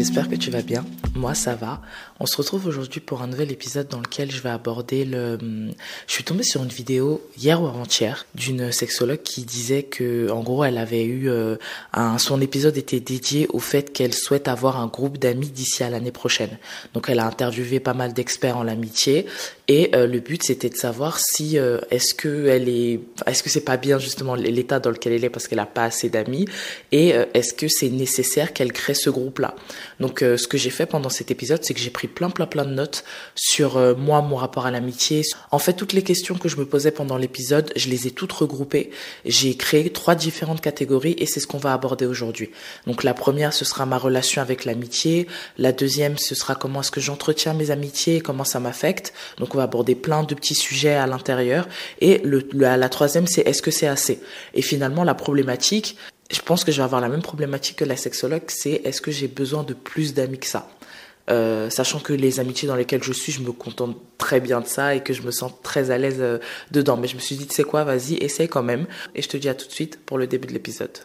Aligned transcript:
j'espère 0.00 0.30
que 0.30 0.34
tu 0.34 0.50
vas 0.50 0.62
bien. 0.62 0.82
Moi, 1.14 1.34
ça 1.34 1.54
va. 1.54 1.82
On 2.20 2.26
se 2.26 2.34
retrouve 2.34 2.66
aujourd'hui 2.66 3.00
pour 3.00 3.20
un 3.20 3.26
nouvel 3.26 3.52
épisode 3.52 3.86
dans 3.88 4.00
lequel 4.00 4.30
je 4.30 4.40
vais 4.40 4.48
aborder 4.48 5.04
le... 5.04 5.36
Je 6.06 6.12
suis 6.14 6.24
tombée 6.24 6.42
sur 6.42 6.62
une 6.62 6.70
vidéo 6.70 7.20
hier 7.36 7.60
ou 7.60 7.66
avant-hier 7.66 8.24
d'une 8.34 8.72
sexologue 8.72 9.20
qui 9.22 9.42
disait 9.42 9.82
que, 9.82 10.30
en 10.30 10.40
gros, 10.40 10.64
elle 10.64 10.78
avait 10.78 11.04
eu 11.04 11.28
euh. 11.28 11.56
Son 12.16 12.40
épisode 12.40 12.78
était 12.78 13.00
dédié 13.00 13.46
au 13.50 13.58
fait 13.58 13.92
qu'elle 13.92 14.14
souhaite 14.14 14.48
avoir 14.48 14.80
un 14.80 14.86
groupe 14.86 15.18
d'amis 15.18 15.50
d'ici 15.50 15.84
à 15.84 15.90
l'année 15.90 16.12
prochaine. 16.12 16.56
Donc, 16.94 17.10
elle 17.10 17.18
a 17.18 17.26
interviewé 17.26 17.78
pas 17.78 17.92
mal 17.92 18.14
d'experts 18.14 18.56
en 18.56 18.62
l'amitié 18.62 19.26
et 19.70 19.90
euh, 19.94 20.06
le 20.06 20.20
but 20.20 20.42
c'était 20.42 20.68
de 20.68 20.76
savoir 20.76 21.18
si 21.18 21.58
euh, 21.58 21.78
est-ce 21.90 22.12
que 22.12 22.46
elle 22.48 22.68
est, 22.68 23.00
est-ce 23.26 23.42
que 23.42 23.48
c'est 23.48 23.64
pas 23.64 23.76
bien 23.78 23.98
justement 23.98 24.34
l'état 24.34 24.80
dans 24.80 24.90
lequel 24.90 25.12
elle 25.12 25.24
est 25.24 25.30
parce 25.30 25.48
qu'elle 25.48 25.60
a 25.60 25.66
pas 25.66 25.84
assez 25.84 26.10
d'amis 26.10 26.46
et 26.92 27.14
est-ce 27.34 27.54
que 27.54 27.68
c'est 27.68 27.88
nécessaire 27.88 28.52
qu'elle 28.52 28.72
crée 28.72 28.94
ce 28.94 29.10
groupe-là. 29.10 29.54
Donc, 30.00 30.20
ce 30.20 30.46
que 30.48 30.58
j'ai 30.58 30.70
fait 30.70 30.86
pendant 30.86 31.08
cet 31.08 31.30
épisode, 31.30 31.62
c'est 31.62 31.74
que 31.74 31.80
j'ai 31.80 31.90
pris 31.90 32.08
plein 32.08 32.30
plein 32.30 32.46
plein 32.46 32.64
de 32.64 32.72
notes 32.72 33.04
sur 33.34 33.76
euh, 33.76 33.94
moi, 33.94 34.20
mon 34.22 34.36
rapport 34.36 34.66
à 34.66 34.70
l'amitié. 34.70 35.22
En 35.50 35.58
fait, 35.58 35.74
toutes 35.74 35.92
les 35.92 36.02
questions 36.02 36.36
que 36.36 36.48
je 36.48 36.56
me 36.56 36.66
posais 36.66 36.90
pendant 36.90 37.16
l'épisode, 37.16 37.72
je 37.76 37.88
les 37.88 38.06
ai 38.06 38.10
toutes 38.10 38.32
regroupées. 38.32 38.90
J'ai 39.24 39.56
créé 39.56 39.90
trois 39.90 40.14
différentes 40.14 40.60
catégories 40.60 41.14
et 41.18 41.26
c'est 41.26 41.40
ce 41.40 41.46
qu'on 41.46 41.58
va 41.58 41.72
aborder 41.72 42.06
aujourd'hui. 42.06 42.50
Donc 42.86 43.04
la 43.04 43.14
première, 43.14 43.52
ce 43.52 43.64
sera 43.64 43.86
ma 43.86 43.98
relation 43.98 44.42
avec 44.42 44.64
l'amitié. 44.64 45.26
La 45.58 45.72
deuxième, 45.72 46.18
ce 46.18 46.34
sera 46.34 46.54
comment 46.54 46.80
est-ce 46.80 46.90
que 46.90 47.00
j'entretiens 47.00 47.54
mes 47.54 47.70
amitiés 47.70 48.16
et 48.16 48.20
comment 48.20 48.44
ça 48.44 48.60
m'affecte. 48.60 49.12
Donc 49.38 49.54
on 49.54 49.58
aborder 49.60 49.94
plein 49.94 50.22
de 50.22 50.34
petits 50.34 50.54
sujets 50.54 50.94
à 50.94 51.06
l'intérieur. 51.06 51.68
Et 52.00 52.22
la 52.52 52.88
troisième, 52.88 53.26
c'est 53.26 53.42
est-ce 53.42 53.62
que 53.62 53.70
c'est 53.70 53.86
assez? 53.86 54.20
Et 54.54 54.62
finalement, 54.62 55.04
la 55.04 55.14
problématique, 55.14 55.96
je 56.30 56.40
pense 56.40 56.64
que 56.64 56.72
je 56.72 56.78
vais 56.78 56.84
avoir 56.84 57.00
la 57.00 57.08
même 57.08 57.22
problématique 57.22 57.76
que 57.76 57.84
la 57.84 57.96
sexologue, 57.96 58.42
c'est 58.48 58.82
est-ce 58.84 59.00
que 59.00 59.10
j'ai 59.10 59.28
besoin 59.28 59.62
de 59.62 59.74
plus 59.74 60.14
d'amis 60.14 60.38
que 60.38 60.46
ça? 60.46 60.68
Euh, 61.30 61.70
sachant 61.70 62.00
que 62.00 62.12
les 62.12 62.40
amitiés 62.40 62.66
dans 62.66 62.74
lesquelles 62.74 63.04
je 63.04 63.12
suis, 63.12 63.30
je 63.30 63.40
me 63.40 63.52
contente 63.52 63.96
très 64.18 64.40
bien 64.40 64.60
de 64.60 64.66
ça 64.66 64.96
et 64.96 65.02
que 65.02 65.12
je 65.12 65.22
me 65.22 65.30
sens 65.30 65.52
très 65.62 65.90
à 65.90 65.98
l'aise 65.98 66.16
euh, 66.20 66.38
dedans. 66.72 66.96
Mais 66.96 67.06
je 67.06 67.14
me 67.14 67.20
suis 67.20 67.36
dit, 67.36 67.46
tu 67.46 67.54
sais 67.54 67.62
quoi, 67.62 67.84
vas-y, 67.84 68.14
essaye 68.14 68.48
quand 68.48 68.62
même. 68.62 68.86
Et 69.14 69.22
je 69.22 69.28
te 69.28 69.36
dis 69.36 69.48
à 69.48 69.54
tout 69.54 69.66
de 69.66 69.72
suite 69.72 70.00
pour 70.04 70.18
le 70.18 70.26
début 70.26 70.48
de 70.48 70.52
l'épisode. 70.52 70.98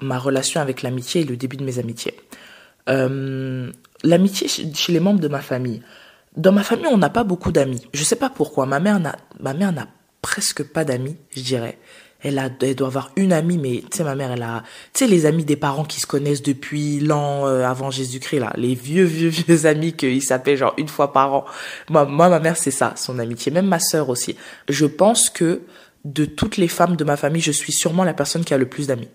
Ma 0.00 0.18
relation 0.18 0.60
avec 0.60 0.82
l'amitié 0.82 1.22
et 1.22 1.24
le 1.24 1.36
début 1.36 1.56
de 1.56 1.64
mes 1.64 1.78
amitiés. 1.78 2.14
Euh, 2.90 3.72
l'amitié 4.04 4.46
chez 4.48 4.92
les 4.92 5.00
membres 5.00 5.20
de 5.20 5.28
ma 5.28 5.40
famille. 5.40 5.82
Dans 6.36 6.52
ma 6.52 6.62
famille, 6.62 6.86
on 6.90 6.98
n'a 6.98 7.10
pas 7.10 7.24
beaucoup 7.24 7.52
d'amis. 7.52 7.82
Je 7.92 8.04
sais 8.04 8.16
pas 8.16 8.30
pourquoi. 8.30 8.66
Ma 8.66 8.80
mère 8.80 9.00
n'a, 9.00 9.16
ma 9.40 9.54
mère 9.54 9.72
n'a 9.72 9.88
presque 10.22 10.62
pas 10.62 10.84
d'amis, 10.84 11.16
je 11.36 11.42
dirais 11.42 11.78
elle 12.24 12.38
a 12.38 12.48
elle 12.62 12.74
doit 12.74 12.88
avoir 12.88 13.12
une 13.16 13.32
amie 13.32 13.58
mais 13.58 13.82
tu 13.90 13.98
sais 13.98 14.04
ma 14.04 14.14
mère 14.14 14.32
elle 14.32 14.42
a 14.42 14.62
tu 14.92 15.04
sais 15.04 15.06
les 15.06 15.26
amis 15.26 15.44
des 15.44 15.56
parents 15.56 15.84
qui 15.84 16.00
se 16.00 16.06
connaissent 16.06 16.42
depuis 16.42 16.98
l'an 16.98 17.46
euh, 17.46 17.64
avant 17.64 17.90
Jésus-Christ 17.90 18.40
là 18.40 18.52
les 18.56 18.74
vieux 18.74 19.04
vieux 19.04 19.28
vieux 19.46 19.66
amis 19.66 19.92
qu'ils 19.92 20.22
s'appellent 20.22 20.56
genre 20.56 20.74
une 20.78 20.88
fois 20.88 21.12
par 21.12 21.34
an 21.34 21.44
moi 21.90 22.06
moi 22.06 22.28
ma 22.28 22.40
mère 22.40 22.56
c'est 22.56 22.70
ça 22.70 22.94
son 22.96 23.18
amitié 23.18 23.52
même 23.52 23.66
ma 23.66 23.78
sœur 23.78 24.08
aussi 24.08 24.36
je 24.68 24.86
pense 24.86 25.28
que 25.28 25.60
de 26.04 26.24
toutes 26.24 26.56
les 26.56 26.68
femmes 26.68 26.96
de 26.96 27.04
ma 27.04 27.16
famille 27.16 27.42
je 27.42 27.52
suis 27.52 27.72
sûrement 27.72 28.04
la 28.04 28.14
personne 28.14 28.44
qui 28.44 28.54
a 28.54 28.58
le 28.58 28.68
plus 28.68 28.88
d'amis 28.88 29.08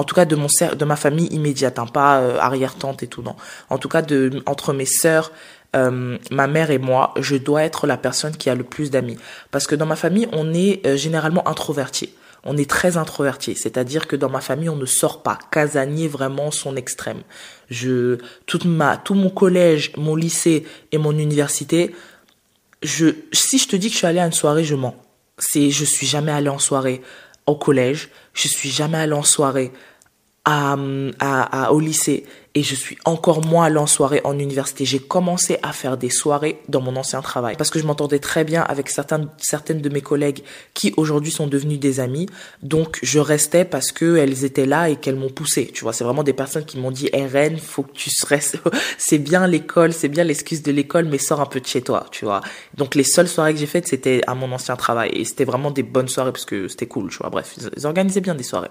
en 0.00 0.04
tout 0.04 0.14
cas 0.14 0.24
de 0.24 0.36
mon 0.36 0.46
de 0.46 0.84
ma 0.84 0.96
famille 0.96 1.28
immédiate 1.28 1.78
hein, 1.78 1.86
pas 1.86 2.20
euh, 2.20 2.38
arrière 2.38 2.74
tante 2.74 3.02
et 3.02 3.06
tout 3.06 3.22
non 3.22 3.36
en 3.68 3.78
tout 3.78 3.88
cas 3.88 4.02
de 4.02 4.42
entre 4.46 4.72
mes 4.72 4.86
sœurs 4.86 5.32
euh, 5.76 6.18
ma 6.32 6.48
mère 6.48 6.72
et 6.72 6.78
moi, 6.78 7.14
je 7.20 7.36
dois 7.36 7.62
être 7.62 7.86
la 7.86 7.96
personne 7.96 8.36
qui 8.36 8.50
a 8.50 8.56
le 8.56 8.64
plus 8.64 8.90
d'amis. 8.90 9.16
Parce 9.52 9.68
que 9.68 9.76
dans 9.76 9.86
ma 9.86 9.94
famille, 9.94 10.26
on 10.32 10.52
est 10.52 10.96
généralement 10.96 11.46
introverti 11.46 12.12
on 12.44 12.56
est 12.56 12.68
très 12.68 12.96
introverti, 12.96 13.54
c'est-à-dire 13.54 14.06
que 14.06 14.16
dans 14.16 14.30
ma 14.30 14.40
famille, 14.40 14.68
on 14.68 14.76
ne 14.76 14.86
sort 14.86 15.22
pas. 15.22 15.38
Casanier 15.50 16.08
vraiment 16.08 16.50
son 16.50 16.76
extrême. 16.76 17.22
Je 17.68 18.18
toute 18.46 18.64
ma 18.64 18.96
tout 18.96 19.14
mon 19.14 19.30
collège, 19.30 19.92
mon 19.96 20.16
lycée 20.16 20.66
et 20.92 20.98
mon 20.98 21.12
université, 21.12 21.94
je 22.82 23.08
si 23.32 23.58
je 23.58 23.68
te 23.68 23.76
dis 23.76 23.88
que 23.88 23.92
je 23.92 23.98
suis 23.98 24.06
allé 24.06 24.20
à 24.20 24.26
une 24.26 24.32
soirée, 24.32 24.64
je 24.64 24.74
mens. 24.74 24.96
C'est 25.38 25.70
je 25.70 25.84
suis 25.84 26.06
jamais 26.06 26.32
allé 26.32 26.48
en 26.48 26.58
soirée 26.58 27.02
au 27.46 27.56
collège, 27.56 28.08
je 28.32 28.48
suis 28.48 28.70
jamais 28.70 28.98
allé 28.98 29.12
en 29.12 29.22
soirée 29.22 29.72
à, 30.44 30.76
à, 31.20 31.72
au 31.72 31.80
lycée 31.80 32.24
et 32.54 32.62
je 32.64 32.74
suis 32.74 32.98
encore 33.04 33.46
moins 33.46 33.66
allée 33.66 33.76
en 33.76 33.86
soirée 33.86 34.20
en 34.24 34.36
université. 34.36 34.84
J'ai 34.84 34.98
commencé 34.98 35.58
à 35.62 35.72
faire 35.72 35.96
des 35.96 36.10
soirées 36.10 36.60
dans 36.68 36.80
mon 36.80 36.96
ancien 36.96 37.22
travail 37.22 37.54
parce 37.56 37.70
que 37.70 37.78
je 37.78 37.86
m'entendais 37.86 38.18
très 38.18 38.42
bien 38.42 38.62
avec 38.62 38.88
certaines, 38.88 39.28
certaines 39.38 39.80
de 39.80 39.88
mes 39.88 40.00
collègues 40.00 40.42
qui 40.74 40.92
aujourd'hui 40.96 41.30
sont 41.30 41.46
devenues 41.46 41.78
des 41.78 42.00
amies. 42.00 42.26
Donc 42.62 42.98
je 43.02 43.20
restais 43.20 43.64
parce 43.64 43.92
que 43.92 44.16
elles 44.16 44.44
étaient 44.44 44.66
là 44.66 44.88
et 44.88 44.96
qu'elles 44.96 45.14
m'ont 45.14 45.28
poussé. 45.28 45.70
Tu 45.72 45.84
vois, 45.84 45.92
c'est 45.92 46.02
vraiment 46.02 46.24
des 46.24 46.32
personnes 46.32 46.64
qui 46.64 46.78
m'ont 46.78 46.90
dit 46.90 47.08
RN, 47.12 47.56
faut 47.56 47.84
que 47.84 47.92
tu 47.92 48.10
restes. 48.26 48.58
c'est 48.98 49.18
bien 49.18 49.46
l'école, 49.46 49.92
c'est 49.92 50.08
bien 50.08 50.24
l'excuse 50.24 50.62
de 50.62 50.72
l'école, 50.72 51.04
mais 51.04 51.18
sors 51.18 51.40
un 51.40 51.46
peu 51.46 51.60
de 51.60 51.66
chez 51.66 51.82
toi, 51.82 52.06
tu 52.10 52.24
vois. 52.24 52.40
Donc 52.76 52.96
les 52.96 53.04
seules 53.04 53.28
soirées 53.28 53.52
que 53.52 53.60
j'ai 53.60 53.66
faites, 53.66 53.86
c'était 53.86 54.22
à 54.26 54.34
mon 54.34 54.50
ancien 54.50 54.74
travail 54.74 55.10
et 55.12 55.24
c'était 55.24 55.44
vraiment 55.44 55.70
des 55.70 55.84
bonnes 55.84 56.08
soirées 56.08 56.32
parce 56.32 56.46
que 56.46 56.66
c'était 56.66 56.86
cool, 56.86 57.10
tu 57.10 57.18
vois. 57.18 57.30
Bref, 57.30 57.54
ils 57.76 57.86
organisaient 57.86 58.20
bien 58.20 58.34
des 58.34 58.42
soirées. 58.42 58.70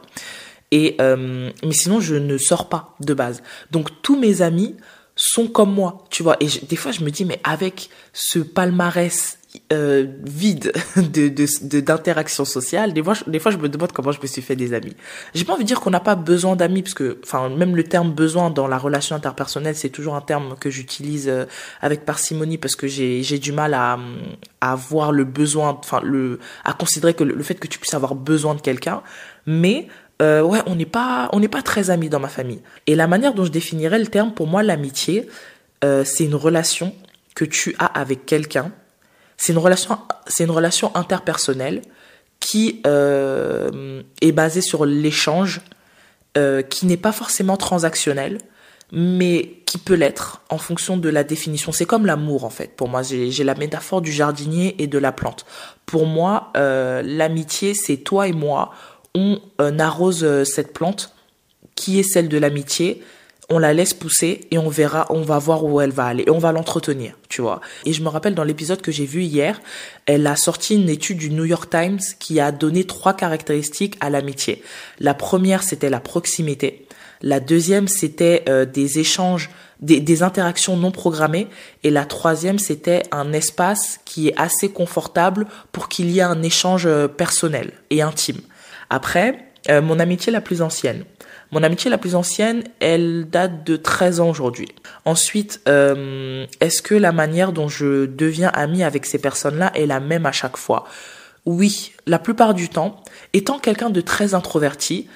Et 0.72 0.96
euh, 1.02 1.52
mais 1.64 1.74
sinon, 1.74 2.00
je 2.00 2.16
ne 2.16 2.38
sors 2.38 2.70
pas 2.70 2.96
de 3.00 3.14
base. 3.14 3.42
Donc 3.72 3.90
tous 4.02 4.20
mes 4.20 4.42
amis 4.42 4.76
sont 5.16 5.48
comme 5.48 5.74
moi, 5.74 6.06
tu 6.10 6.24
vois. 6.24 6.38
Et 6.40 6.48
des 6.68 6.76
fois, 6.78 6.92
je 6.92 7.04
me 7.04 7.12
dis, 7.12 7.26
mais 7.26 7.42
avec 7.44 7.90
ce 8.14 8.40
palmarès 8.40 9.38
euh, 9.74 10.06
vide 10.24 10.72
de 10.96 11.28
de 11.28 11.80
d'interaction 11.82 12.46
sociale, 12.46 12.94
des 12.94 13.04
fois, 13.04 13.16
je, 13.16 13.30
des 13.30 13.40
fois, 13.40 13.52
je 13.52 13.58
me 13.58 13.68
demande 13.68 13.92
comment 13.92 14.14
je 14.14 14.22
me 14.22 14.28
suis 14.28 14.42
fait 14.42 14.56
des 14.56 14.74
amis. 14.74 14.96
J'ai 15.34 15.44
pas 15.44 15.54
envie 15.54 15.64
de 15.64 15.68
dire 15.68 15.82
qu'on 15.82 15.90
n'a 15.90 16.00
pas 16.00 16.16
besoin 16.16 16.56
d'amis, 16.56 16.84
parce 16.84 16.94
que, 16.94 17.20
enfin, 17.24 17.50
même 17.50 17.76
le 17.76 17.84
terme 17.84 18.14
besoin 18.14 18.50
dans 18.50 18.68
la 18.68 18.78
relation 18.78 19.16
interpersonnelle, 19.16 19.76
c'est 19.76 19.90
toujours 19.90 20.16
un 20.16 20.22
terme 20.22 20.56
que 20.58 20.70
j'utilise 20.70 21.28
euh, 21.28 21.46
avec 21.82 22.06
parcimonie, 22.06 22.58
parce 22.58 22.78
que 22.78 22.88
j'ai 22.88 23.40
du 23.40 23.52
mal 23.52 23.74
à 23.74 24.00
à 24.62 24.74
avoir 24.74 25.12
le 25.12 25.26
besoin, 25.26 25.78
enfin 25.80 26.00
le 26.04 26.40
à 26.64 26.74
considérer 26.74 27.14
que 27.14 27.24
le 27.26 27.44
fait 27.44 27.56
que 27.56 27.68
tu 27.68 27.80
puisses 27.80 27.94
avoir 27.94 28.16
besoin 28.16 28.56
de 28.56 28.62
quelqu'un, 28.62 29.02
mais 29.46 29.88
euh, 30.22 30.42
ouais, 30.42 30.60
on 30.66 30.76
n'est 30.76 30.86
pas, 30.86 31.30
on 31.32 31.40
n'est 31.40 31.48
pas 31.48 31.62
très 31.62 31.90
amis 31.90 32.10
dans 32.10 32.20
ma 32.20 32.28
famille. 32.28 32.62
Et 32.88 32.96
la 32.96 33.08
manière 33.08 33.34
dont 33.34 33.46
je 33.46 33.52
définirais 33.52 34.00
le 34.00 34.08
terme, 34.08 34.34
pour 34.34 34.48
moi, 34.48 34.64
l'amitié, 34.64 35.28
euh, 35.84 36.04
c'est 36.04 36.26
une 36.26 36.36
relation 36.36 36.94
que 37.36 37.46
tu 37.46 37.76
as 37.80 37.86
avec 37.86 38.26
quelqu'un. 38.26 38.72
C'est 39.38 39.54
une 39.54 39.60
relation, 39.60 39.98
c'est 40.28 40.44
une 40.44 40.52
relation 40.52 40.94
interpersonnelle 40.96 41.82
qui 42.42 42.82
euh, 42.86 44.02
est 44.22 44.34
basée 44.34 44.62
sur 44.62 44.86
l'échange, 44.86 45.62
qui 46.70 46.86
n'est 46.86 46.96
pas 46.96 47.12
forcément 47.12 47.58
transactionnel, 47.58 48.38
mais 48.94 49.58
qui 49.66 49.78
peut 49.78 49.96
l'être 49.96 50.42
en 50.50 50.58
fonction 50.58 50.96
de 50.96 51.10
la 51.10 51.26
définition. 51.26 51.74
C'est 51.74 51.86
comme 51.86 52.06
l'amour 52.06 52.46
en 52.46 52.50
fait. 52.50 52.78
Pour 52.78 52.88
moi, 52.88 53.02
j'ai 53.02 53.44
la 53.44 53.56
métaphore 53.56 54.02
du 54.02 54.14
jardinier 54.14 54.82
et 54.82 54.88
de 54.88 54.98
la 54.98 55.12
plante. 55.12 55.46
Pour 55.86 56.06
moi, 56.06 56.54
l'amitié, 56.56 57.74
c'est 57.74 57.98
toi 57.98 58.30
et 58.30 58.32
moi 58.32 58.72
on 59.16 59.40
euh, 59.62 59.78
arrose 59.80 60.24
euh, 60.24 60.44
cette 60.44 60.74
plante 60.74 61.14
qui 61.76 62.00
est 62.00 62.04
celle 62.04 62.30
de 62.30 62.38
l'amitié, 62.38 63.02
on 63.50 63.58
la 63.58 63.74
laisse 63.74 63.94
pousser 63.94 64.42
et 64.52 64.58
on 64.58 64.70
verra, 64.70 65.08
on 65.10 65.22
va 65.22 65.40
voir 65.40 65.64
où 65.64 65.82
elle 65.82 65.92
va 65.92 66.06
aller 66.06 66.24
et 66.28 66.30
on 66.30 66.38
va 66.38 66.52
l'entretenir, 66.52 67.14
tu 67.30 67.42
vois. 67.42 67.62
Et 67.86 67.94
je 67.94 68.04
me 68.04 68.10
rappelle 68.10 68.36
dans 68.36 68.44
l'épisode 68.44 68.82
que 68.82 68.92
j'ai 68.92 69.06
vu 69.06 69.24
hier, 69.24 69.60
elle 70.06 70.28
a 70.28 70.36
sorti 70.36 70.76
une 70.76 70.90
étude 70.90 71.18
du 71.18 71.32
New 71.32 71.46
York 71.46 71.70
Times 71.70 72.00
qui 72.20 72.40
a 72.40 72.52
donné 72.52 72.84
trois 72.84 73.14
caractéristiques 73.14 73.98
à 74.02 74.10
l'amitié. 74.10 74.62
La 75.00 75.14
première, 75.14 75.64
c'était 75.64 75.90
la 75.90 76.00
proximité. 76.00 76.86
La 77.22 77.40
deuxième, 77.40 77.88
c'était 77.88 78.44
euh, 78.48 78.66
des 78.66 79.00
échanges, 79.00 79.50
des, 79.80 80.00
des, 80.00 80.22
interactions 80.22 80.78
non 80.78 80.92
programmées. 80.92 81.48
Et 81.84 81.90
la 81.90 82.06
troisième, 82.06 82.60
c'était 82.60 83.04
un 83.12 83.34
espace 83.34 84.00
qui 84.06 84.28
est 84.28 84.40
assez 84.40 84.70
confortable 84.70 85.48
pour 85.72 85.90
qu'il 85.90 86.12
y 86.12 86.20
ait 86.20 86.24
un 86.24 86.44
échange 86.44 86.88
personnel 87.18 87.72
et 87.90 88.02
intime. 88.02 88.42
Après, 88.90 89.52
euh, 89.70 89.82
mon 89.82 90.00
amitié 90.00 90.32
la 90.32 90.42
plus 90.42 90.62
ancienne. 90.62 91.04
Mon 91.52 91.64
amitié 91.64 91.90
la 91.90 91.98
plus 91.98 92.16
ancienne, 92.16 92.64
elle 92.80 93.28
date 93.30 93.66
de 93.66 93.76
13 93.76 94.20
ans 94.20 94.30
aujourd'hui. 94.30 94.68
Ensuite, 95.06 95.62
euh, 95.68 96.46
est-ce 96.62 96.82
que 96.82 96.96
la 96.96 97.12
manière 97.12 97.52
dont 97.52 97.68
je 97.68 98.06
deviens 98.06 98.50
ami 98.50 98.84
avec 98.84 99.06
ces 99.06 99.20
personnes-là 99.20 99.72
est 99.74 99.88
la 99.88 100.00
même 100.00 100.26
à 100.26 100.32
chaque 100.32 100.58
fois? 100.58 100.86
Oui, 101.46 101.94
la 102.06 102.20
plupart 102.20 102.54
du 102.54 102.70
temps. 102.70 103.04
Étant 103.34 103.58
quelqu'un 103.58 103.90
de 103.90 104.02
très 104.02 104.36
introverti, 104.36 105.08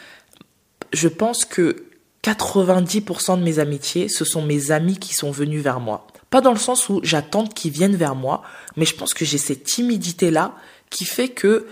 je 0.92 1.08
pense 1.08 1.46
que 1.46 1.86
90% 2.24 3.38
de 3.38 3.44
mes 3.44 3.60
amitiés, 3.60 4.08
ce 4.08 4.26
sont 4.26 4.42
mes 4.42 4.72
amis 4.72 4.98
qui 4.98 5.14
sont 5.14 5.32
venus 5.32 5.62
vers 5.62 5.80
moi. 5.80 6.08
Pas 6.30 6.42
dans 6.42 6.54
le 6.54 6.58
sens 6.58 6.90
où 6.90 7.00
j'attends 7.04 7.46
qu'ils 7.46 7.72
viennent 7.72 7.96
vers 7.96 8.16
moi, 8.16 8.42
mais 8.76 8.86
je 8.86 8.96
pense 8.96 9.14
que 9.14 9.26
j'ai 9.26 9.38
cette 9.38 9.64
timidité-là 9.64 10.54
qui 10.90 11.06
fait 11.06 11.30
que 11.30 11.68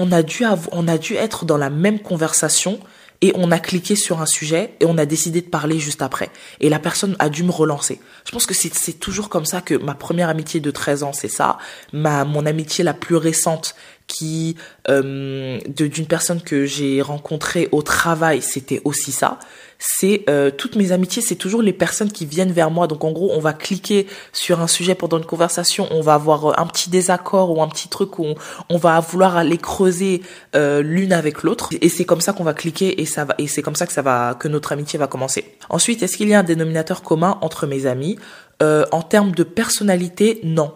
on 0.00 0.12
a 0.12 0.22
dû 0.22 0.44
on 0.72 0.88
a 0.88 0.96
dû 0.96 1.14
être 1.14 1.44
dans 1.44 1.58
la 1.58 1.68
même 1.68 2.00
conversation 2.00 2.80
et 3.20 3.32
on 3.34 3.50
a 3.50 3.58
cliqué 3.58 3.96
sur 3.96 4.22
un 4.22 4.26
sujet 4.26 4.74
et 4.80 4.86
on 4.86 4.96
a 4.96 5.04
décidé 5.04 5.42
de 5.42 5.48
parler 5.48 5.78
juste 5.78 6.00
après. 6.00 6.30
Et 6.60 6.70
la 6.70 6.78
personne 6.78 7.16
a 7.18 7.28
dû 7.28 7.42
me 7.42 7.50
relancer. 7.50 8.00
Je 8.24 8.32
pense 8.32 8.46
que 8.46 8.54
c'est 8.54 8.98
toujours 8.98 9.28
comme 9.28 9.44
ça 9.44 9.60
que 9.60 9.74
ma 9.74 9.94
première 9.94 10.30
amitié 10.30 10.58
de 10.58 10.70
13 10.70 11.02
ans, 11.02 11.12
c'est 11.12 11.28
ça. 11.28 11.58
Ma, 11.92 12.24
mon 12.24 12.46
amitié 12.46 12.82
la 12.82 12.94
plus 12.94 13.16
récente, 13.16 13.74
qui 14.10 14.56
euh, 14.88 15.60
d'une 15.68 16.06
personne 16.06 16.42
que 16.42 16.66
j'ai 16.66 17.00
rencontrée 17.00 17.68
au 17.70 17.82
travail, 17.82 18.42
c'était 18.42 18.82
aussi 18.84 19.12
ça. 19.12 19.38
C'est 19.78 20.24
euh, 20.28 20.50
toutes 20.50 20.76
mes 20.76 20.92
amitiés, 20.92 21.22
c'est 21.22 21.36
toujours 21.36 21.62
les 21.62 21.72
personnes 21.72 22.12
qui 22.12 22.26
viennent 22.26 22.52
vers 22.52 22.70
moi. 22.70 22.86
Donc 22.86 23.04
en 23.04 23.12
gros, 23.12 23.30
on 23.32 23.40
va 23.40 23.54
cliquer 23.54 24.06
sur 24.32 24.60
un 24.60 24.66
sujet 24.66 24.94
pendant 24.94 25.16
une 25.16 25.24
conversation, 25.24 25.86
on 25.90 26.02
va 26.02 26.14
avoir 26.14 26.50
euh, 26.50 26.52
un 26.58 26.66
petit 26.66 26.90
désaccord 26.90 27.56
ou 27.56 27.62
un 27.62 27.68
petit 27.68 27.88
truc 27.88 28.18
où 28.18 28.26
on, 28.68 28.76
va 28.76 29.00
vouloir 29.00 29.36
aller 29.36 29.56
creuser 29.56 30.22
euh, 30.54 30.82
l'une 30.82 31.12
avec 31.12 31.44
l'autre. 31.44 31.70
Et 31.80 31.88
c'est 31.88 32.04
comme 32.04 32.20
ça 32.20 32.32
qu'on 32.32 32.44
va 32.44 32.52
cliquer 32.52 33.00
et 33.00 33.06
ça 33.06 33.24
va 33.24 33.34
et 33.38 33.46
c'est 33.46 33.62
comme 33.62 33.76
ça 33.76 33.86
que 33.86 33.92
ça 33.92 34.02
va 34.02 34.34
que 34.38 34.48
notre 34.48 34.72
amitié 34.72 34.98
va 34.98 35.06
commencer. 35.06 35.56
Ensuite, 35.70 36.02
est-ce 36.02 36.16
qu'il 36.16 36.28
y 36.28 36.34
a 36.34 36.40
un 36.40 36.42
dénominateur 36.44 37.02
commun 37.02 37.38
entre 37.40 37.66
mes 37.66 37.86
amis? 37.86 38.18
Euh, 38.62 38.84
En 38.92 39.00
termes 39.00 39.32
de 39.32 39.44
personnalité, 39.44 40.40
non. 40.42 40.74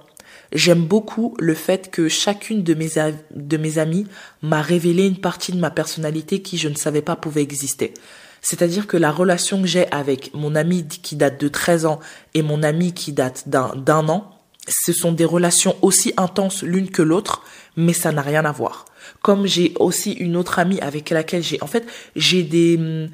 J'aime 0.54 0.84
beaucoup 0.84 1.34
le 1.40 1.54
fait 1.54 1.90
que 1.90 2.08
chacune 2.08 2.62
de 2.62 2.74
mes, 2.74 2.90
de 3.34 3.56
mes 3.56 3.78
amies 3.78 4.06
m'a 4.40 4.62
révélé 4.62 5.04
une 5.04 5.20
partie 5.20 5.52
de 5.52 5.58
ma 5.58 5.70
personnalité 5.70 6.42
qui 6.42 6.58
je 6.58 6.68
ne 6.68 6.76
savais 6.76 7.02
pas 7.02 7.16
pouvait 7.16 7.42
exister. 7.42 7.92
C'est-à-dire 8.40 8.86
que 8.86 8.96
la 8.96 9.10
relation 9.10 9.62
que 9.62 9.66
j'ai 9.66 9.90
avec 9.90 10.32
mon 10.32 10.54
ami 10.54 10.86
qui 10.86 11.16
date 11.16 11.40
de 11.40 11.48
13 11.48 11.86
ans 11.86 11.98
et 12.34 12.42
mon 12.42 12.62
ami 12.62 12.92
qui 12.92 13.12
date 13.12 13.48
d'un 13.48 14.08
an, 14.08 14.30
ce 14.68 14.92
sont 14.92 15.12
des 15.12 15.24
relations 15.24 15.76
aussi 15.82 16.12
intenses 16.16 16.62
l'une 16.62 16.90
que 16.90 17.02
l'autre, 17.02 17.42
mais 17.76 17.92
ça 17.92 18.12
n'a 18.12 18.22
rien 18.22 18.44
à 18.44 18.52
voir. 18.52 18.84
Comme 19.22 19.46
j'ai 19.46 19.72
aussi 19.80 20.12
une 20.12 20.36
autre 20.36 20.58
amie 20.58 20.80
avec 20.80 21.10
laquelle 21.10 21.42
j'ai, 21.42 21.60
en 21.62 21.66
fait, 21.66 21.84
j'ai 22.16 22.42
des, 22.42 23.08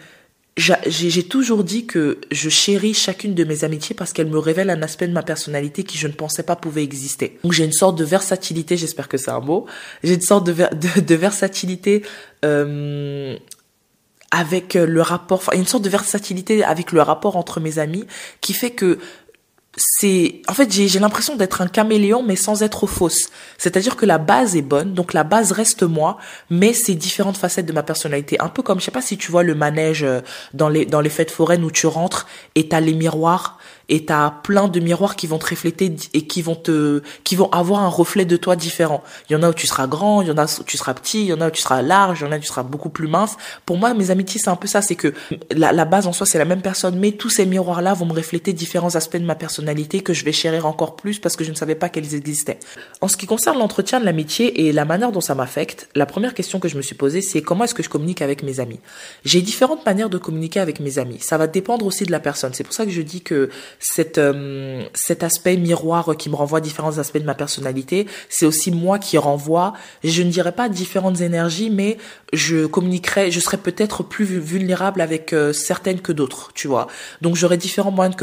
j'ai 0.57 1.23
toujours 1.23 1.65
dit 1.65 1.87
que 1.87 2.21
je 2.31 2.49
chéris 2.49 2.93
chacune 2.93 3.35
de 3.35 3.45
mes 3.45 3.65
amitiés 3.65 3.95
parce 3.95 4.13
qu'elles 4.13 4.29
me 4.29 4.39
révèlent 4.39 4.71
un 4.71 4.83
aspect 4.83 5.09
de 5.09 5.13
ma 5.13 5.23
personnalité 5.23 5.85
qui 5.85 5.97
je 5.97 6.07
ne 6.07 6.13
pensais 6.13 6.43
pas 6.43 6.57
pouvait 6.57 6.83
exister. 6.83 7.39
Donc 7.43 7.53
j'ai 7.53 7.65
une 7.65 7.73
sorte 7.73 7.97
de 7.97 8.05
versatilité, 8.05 8.77
j'espère 8.77 9.09
que 9.09 9.17
c'est 9.17 9.31
un 9.31 9.41
mot, 9.41 9.67
j'ai 10.03 10.15
une 10.15 10.21
sorte 10.21 10.47
de, 10.47 10.53
de, 11.01 11.15
versatilité 11.15 12.03
euh, 12.45 13.37
avec 14.31 14.75
le 14.75 15.01
rapport, 15.01 15.39
enfin 15.39 15.57
une 15.57 15.67
sorte 15.67 15.85
de 15.85 15.89
versatilité 15.89 16.63
avec 16.65 16.93
le 16.93 17.01
rapport 17.01 17.37
entre 17.37 17.61
mes 17.61 17.79
amis 17.79 18.05
qui 18.41 18.53
fait 18.53 18.71
que 18.71 18.99
c'est 19.77 20.43
en 20.49 20.53
fait 20.53 20.73
j'ai 20.73 20.99
l'impression 20.99 21.37
d'être 21.37 21.61
un 21.61 21.69
caméléon 21.69 22.25
mais 22.25 22.37
sans 22.37 22.63
être 22.63 22.87
fausse. 22.87 23.31
C'est-à-dire 23.57 23.97
que 23.97 24.05
la 24.05 24.19
base 24.19 24.57
est 24.57 24.63
bonne 24.63 24.95
donc 24.95 25.13
la 25.13 25.23
base 25.23 25.53
reste 25.53 25.85
moi 25.85 26.19
mais 26.51 26.73
c'est 26.73 26.95
différentes 26.95 27.37
facettes 27.37 27.67
de 27.67 27.73
ma 27.73 27.85
personnalité. 27.85 28.41
Un 28.41 28.49
peu 28.49 28.63
comme 28.63 28.81
je 28.81 28.87
sais 28.87 28.91
pas 28.91 29.03
si 29.03 29.17
tu 29.17 29.31
vois 29.31 29.45
le 29.45 29.55
manège 29.55 30.03
euh, 30.03 30.21
dans 30.55 30.69
les 30.69 30.87
dans 30.87 31.01
les 31.01 31.11
fêtes 31.11 31.31
foraines 31.31 31.65
où 31.65 31.71
tu 31.71 31.87
rentres 31.87 32.27
et 32.57 32.69
t'as 32.69 32.81
les 32.81 32.95
miroirs 32.95 33.59
et 33.91 34.07
t'as 34.07 34.31
plein 34.31 34.69
de 34.69 34.81
miroirs 34.81 35.17
qui 35.17 35.27
vont 35.27 35.39
te 35.39 35.51
refléter 35.51 35.95
et 36.15 36.27
qui 36.27 36.41
vont 36.41 36.55
te 36.55 37.03
qui 37.25 37.37
vont 37.37 37.51
avoir 37.51 37.81
un 37.81 37.89
reflet 37.89 38.25
de 38.25 38.37
toi 38.37 38.57
différent. 38.57 39.03
Il 39.29 39.35
y 39.35 39.37
en 39.37 39.43
a 39.43 39.51
où 39.51 39.55
tu 39.55 39.67
seras 39.67 39.87
grand, 39.87 40.23
il 40.23 40.29
y 40.29 40.31
en 40.31 40.39
a 40.39 40.47
où 40.47 40.65
tu 40.65 40.79
seras 40.79 40.95
petit, 40.95 41.23
il 41.23 41.27
y 41.27 41.33
en 41.33 41.41
a 41.41 41.49
où 41.49 41.51
tu 41.51 41.61
seras 41.61 41.83
large, 41.83 42.21
il 42.21 42.25
y 42.25 42.29
en 42.29 42.33
a 42.33 42.37
où 42.37 42.41
tu 42.41 42.47
seras 42.47 42.63
beaucoup 42.63 42.89
plus 42.89 43.09
mince. 43.09 43.37
Pour 43.67 43.77
moi, 43.77 43.93
mes 43.93 44.11
amitiés, 44.11 44.41
c'est 44.43 44.51
un 44.51 44.57
peu 44.57 44.69
ça, 44.69 44.81
c'est 44.81 44.95
que 44.95 45.13
la, 45.51 45.73
la 45.73 45.85
base 45.85 46.07
en 46.07 46.13
soi, 46.13 46.27
c'est 46.27 46.39
la 46.39 46.45
même 46.45 46.63
personne, 46.63 46.99
mais 46.99 47.13
tous 47.13 47.31
ces 47.31 47.47
miroirs-là 47.47 47.95
vont 47.95 48.07
me 48.07 48.15
refléter 48.15 48.53
différents 48.53 48.95
aspects 48.95 49.17
de 49.17 49.25
ma 49.25 49.35
personnalité 49.35 50.01
que 50.01 50.15
je 50.15 50.25
vais 50.25 50.33
chérir 50.33 50.67
encore 50.67 50.97
plus 50.97 51.19
parce 51.19 51.37
que 51.37 51.45
je 51.45 51.51
ne 51.51 51.57
savais 51.57 51.75
pas 51.75 51.89
qu'elles 51.89 52.15
existaient. 52.15 52.61
En 53.01 53.09
ce 53.09 53.17
qui 53.17 53.27
concerne 53.27 53.59
l'entretien 53.59 53.99
de 53.99 54.05
l'amitié 54.05 54.67
et 54.67 54.73
la 54.73 54.85
manière 54.85 55.11
dont 55.11 55.21
ça 55.21 55.35
m'affecte, 55.35 55.89
la 55.97 56.07
première 56.07 56.35
question 56.35 56.61
que 56.61 56.69
je 56.69 56.77
me 56.77 56.83
suis 56.83 56.95
posée, 56.95 57.23
c'est 57.23 57.43
comment 57.43 57.65
est-ce 57.65 57.75
que 57.75 57.83
je 57.83 57.89
communique 57.89 58.23
avec 58.23 58.43
mes 58.43 58.61
amis? 58.61 58.81
J'ai 59.25 59.43
différentes 59.43 59.85
manières 59.85 60.11
de 60.11 60.19
communiquer 60.19 60.61
avec 60.61 60.79
mes 60.81 60.99
amis. 60.99 61.19
Ça 61.21 61.39
va 61.39 61.47
dépendre 61.47 61.87
aussi 61.87 62.05
de 62.05 62.13
la 62.13 62.21
personne. 62.21 62.55
C'est 62.55 62.65
pour 62.65 62.73
ça 62.73 62.85
que 62.85 62.93
je 62.93 63.03
dis 63.03 63.23
que 63.23 63.51
cette, 63.81 64.19
euh, 64.19 64.85
cet 64.95 65.25
aspect 65.25 65.57
miroir 65.57 66.17
qui 66.17 66.29
me 66.29 66.37
renvoie 66.37 66.61
différents 66.61 66.99
aspects 66.99 67.19
de 67.19 67.25
ma 67.25 67.35
personnalité, 67.35 68.07
c'est 68.29 68.47
aussi 68.47 68.71
moi 68.71 68.99
qui 68.99 69.19
renvoie, 69.19 69.73
je 70.05 70.23
ne 70.23 70.31
dirais 70.31 70.53
pas 70.53 70.69
différentes 70.69 71.21
énergies, 71.23 71.71
mais 71.71 71.97
je 72.33 72.67
communiquerai, 72.67 73.31
je 73.31 73.41
serai 73.41 73.57
peut-être 73.57 74.03
plus 74.03 74.25
vulnérable 74.25 75.01
avec 75.01 75.33
euh, 75.33 75.53
certaines 75.53 76.01
que 76.01 76.13
d'autres, 76.13 76.53
tu 76.55 76.69
vois. 76.69 76.87
Donc 77.23 77.37
j'aurai 77.37 77.57
différents 77.57 77.91
moyens 77.91 78.15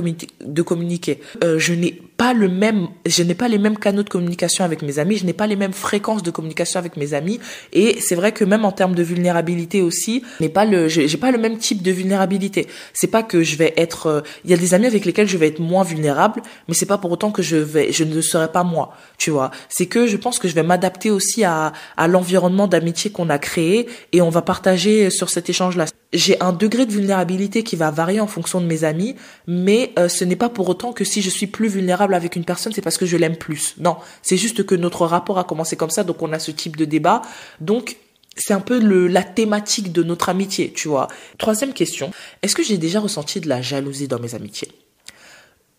de, 0.42 0.62
communiquer. 0.62 1.20
Euh, 1.44 1.58
je 1.58 1.74
n'ai 1.74 1.92
pas 1.92 2.34
le 2.34 2.48
même, 2.48 2.88
je 3.06 3.24
n'ai 3.24 3.36
pas 3.36 3.48
les 3.48 3.58
mêmes 3.58 3.78
canaux 3.78 4.04
de 4.04 4.10
communication 4.10 4.64
avec 4.64 4.84
mes 4.84 5.00
amis, 5.00 5.18
je 5.18 5.26
n'ai 5.26 5.34
pas 5.34 5.48
les 5.48 5.56
mêmes 5.56 5.74
fréquences 5.74 6.24
de 6.24 6.32
communication 6.32 6.80
avec 6.80 6.98
mes 6.98 7.14
amis, 7.16 7.40
et 7.74 8.00
c'est 8.00 8.16
vrai 8.16 8.32
que 8.32 8.46
même 8.46 8.64
en 8.64 8.72
termes 8.72 8.96
de 8.96 9.04
vulnérabilité 9.04 9.82
aussi, 9.82 10.24
n'est 10.40 10.50
pas 10.50 10.66
le, 10.66 10.88
j'ai 10.88 11.18
pas 11.18 11.32
le 11.32 11.40
même 11.40 11.58
type 11.58 11.82
de 11.82 11.92
vulnérabilité. 11.92 12.68
C'est 12.94 13.08
pas 13.08 13.24
que 13.24 13.42
je 13.42 13.56
vais 13.56 13.74
être, 13.78 14.24
il 14.46 14.52
y 14.52 14.54
a 14.54 14.58
des 14.58 14.74
amis 14.76 14.86
avec 14.86 15.06
lesquels 15.06 15.28
je 15.28 15.38
vais 15.38 15.47
être 15.48 15.60
moins 15.60 15.84
vulnérable, 15.84 16.42
mais 16.68 16.74
c'est 16.74 16.86
pas 16.86 16.98
pour 16.98 17.12
autant 17.12 17.32
que 17.32 17.42
je 17.42 17.58
vais, 17.58 17.92
je 17.92 18.04
ne 18.04 18.22
serai 18.22 18.52
pas 18.52 18.64
moi, 18.64 18.94
tu 19.18 19.32
vois. 19.32 19.52
C'est 19.70 19.86
que 19.88 20.08
je 20.08 20.18
pense 20.18 20.40
que 20.40 20.48
je 20.48 20.54
vais 20.54 20.64
m'adapter 20.64 21.10
aussi 21.10 21.44
à, 21.44 21.74
l'environnement 22.08 22.68
d'amitié 22.68 23.12
qu'on 23.12 23.30
a 23.30 23.38
créé 23.38 23.88
et 24.14 24.22
on 24.22 24.30
va 24.30 24.42
partager 24.42 25.10
sur 25.10 25.30
cet 25.30 25.50
échange-là. 25.50 25.86
J'ai 26.14 26.42
un 26.42 26.54
degré 26.54 26.86
de 26.86 26.92
vulnérabilité 26.92 27.64
qui 27.64 27.76
va 27.76 27.92
varier 27.92 28.22
en 28.22 28.28
fonction 28.28 28.62
de 28.62 28.66
mes 28.66 28.84
amis, 28.84 29.16
mais 29.46 29.92
euh, 30.00 30.08
ce 30.08 30.24
n'est 30.24 30.38
pas 30.38 30.50
pour 30.50 30.70
autant 30.70 30.94
que 30.94 31.04
si 31.04 31.22
je 31.22 31.30
suis 31.30 31.48
plus 31.48 31.68
vulnérable 31.68 32.14
avec 32.14 32.36
une 32.36 32.46
personne, 32.46 32.72
c'est 32.72 32.82
parce 32.82 32.98
que 32.98 33.06
je 33.06 33.18
l'aime 33.18 33.36
plus. 33.36 33.76
Non, 33.78 33.98
c'est 34.22 34.38
juste 34.38 34.66
que 34.66 34.76
notre 34.76 35.06
rapport 35.06 35.38
a 35.38 35.44
commencé 35.44 35.76
comme 35.76 35.90
ça, 35.90 36.04
donc 36.04 36.22
on 36.22 36.32
a 36.32 36.40
ce 36.40 36.52
type 36.52 36.78
de 36.78 36.86
débat. 36.86 37.22
Donc 37.60 37.98
c'est 38.38 38.54
un 38.54 38.62
peu 38.62 38.80
la 39.08 39.24
thématique 39.24 39.92
de 39.92 40.04
notre 40.04 40.30
amitié, 40.30 40.72
tu 40.72 40.88
vois. 40.88 41.08
Troisième 41.38 41.74
question, 41.74 42.12
est-ce 42.42 42.56
que 42.56 42.64
j'ai 42.64 42.78
déjà 42.78 43.00
ressenti 43.00 43.42
de 43.42 43.50
la 43.50 43.62
jalousie 43.62 44.08
dans 44.08 44.20
mes 44.20 44.36
amitiés? 44.36 44.70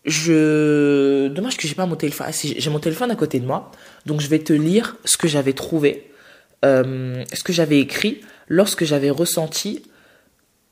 Je 0.09 1.27
dommage 1.27 1.57
que 1.57 1.67
j'ai 1.67 1.75
pas 1.75 1.85
mon 1.85 1.95
téléphone. 1.95 2.27
Ah, 2.29 2.33
j'ai 2.33 2.69
mon 2.69 2.79
téléphone 2.79 3.11
à 3.11 3.15
côté 3.15 3.39
de 3.39 3.45
moi. 3.45 3.71
Donc 4.05 4.21
je 4.21 4.27
vais 4.27 4.39
te 4.39 4.53
lire 4.53 4.97
ce 5.05 5.17
que 5.17 5.27
j'avais 5.27 5.53
trouvé 5.53 6.09
euh, 6.65 7.23
ce 7.31 7.43
que 7.43 7.53
j'avais 7.53 7.79
écrit 7.79 8.19
lorsque 8.49 8.83
j'avais 8.83 9.09
ressenti 9.09 9.83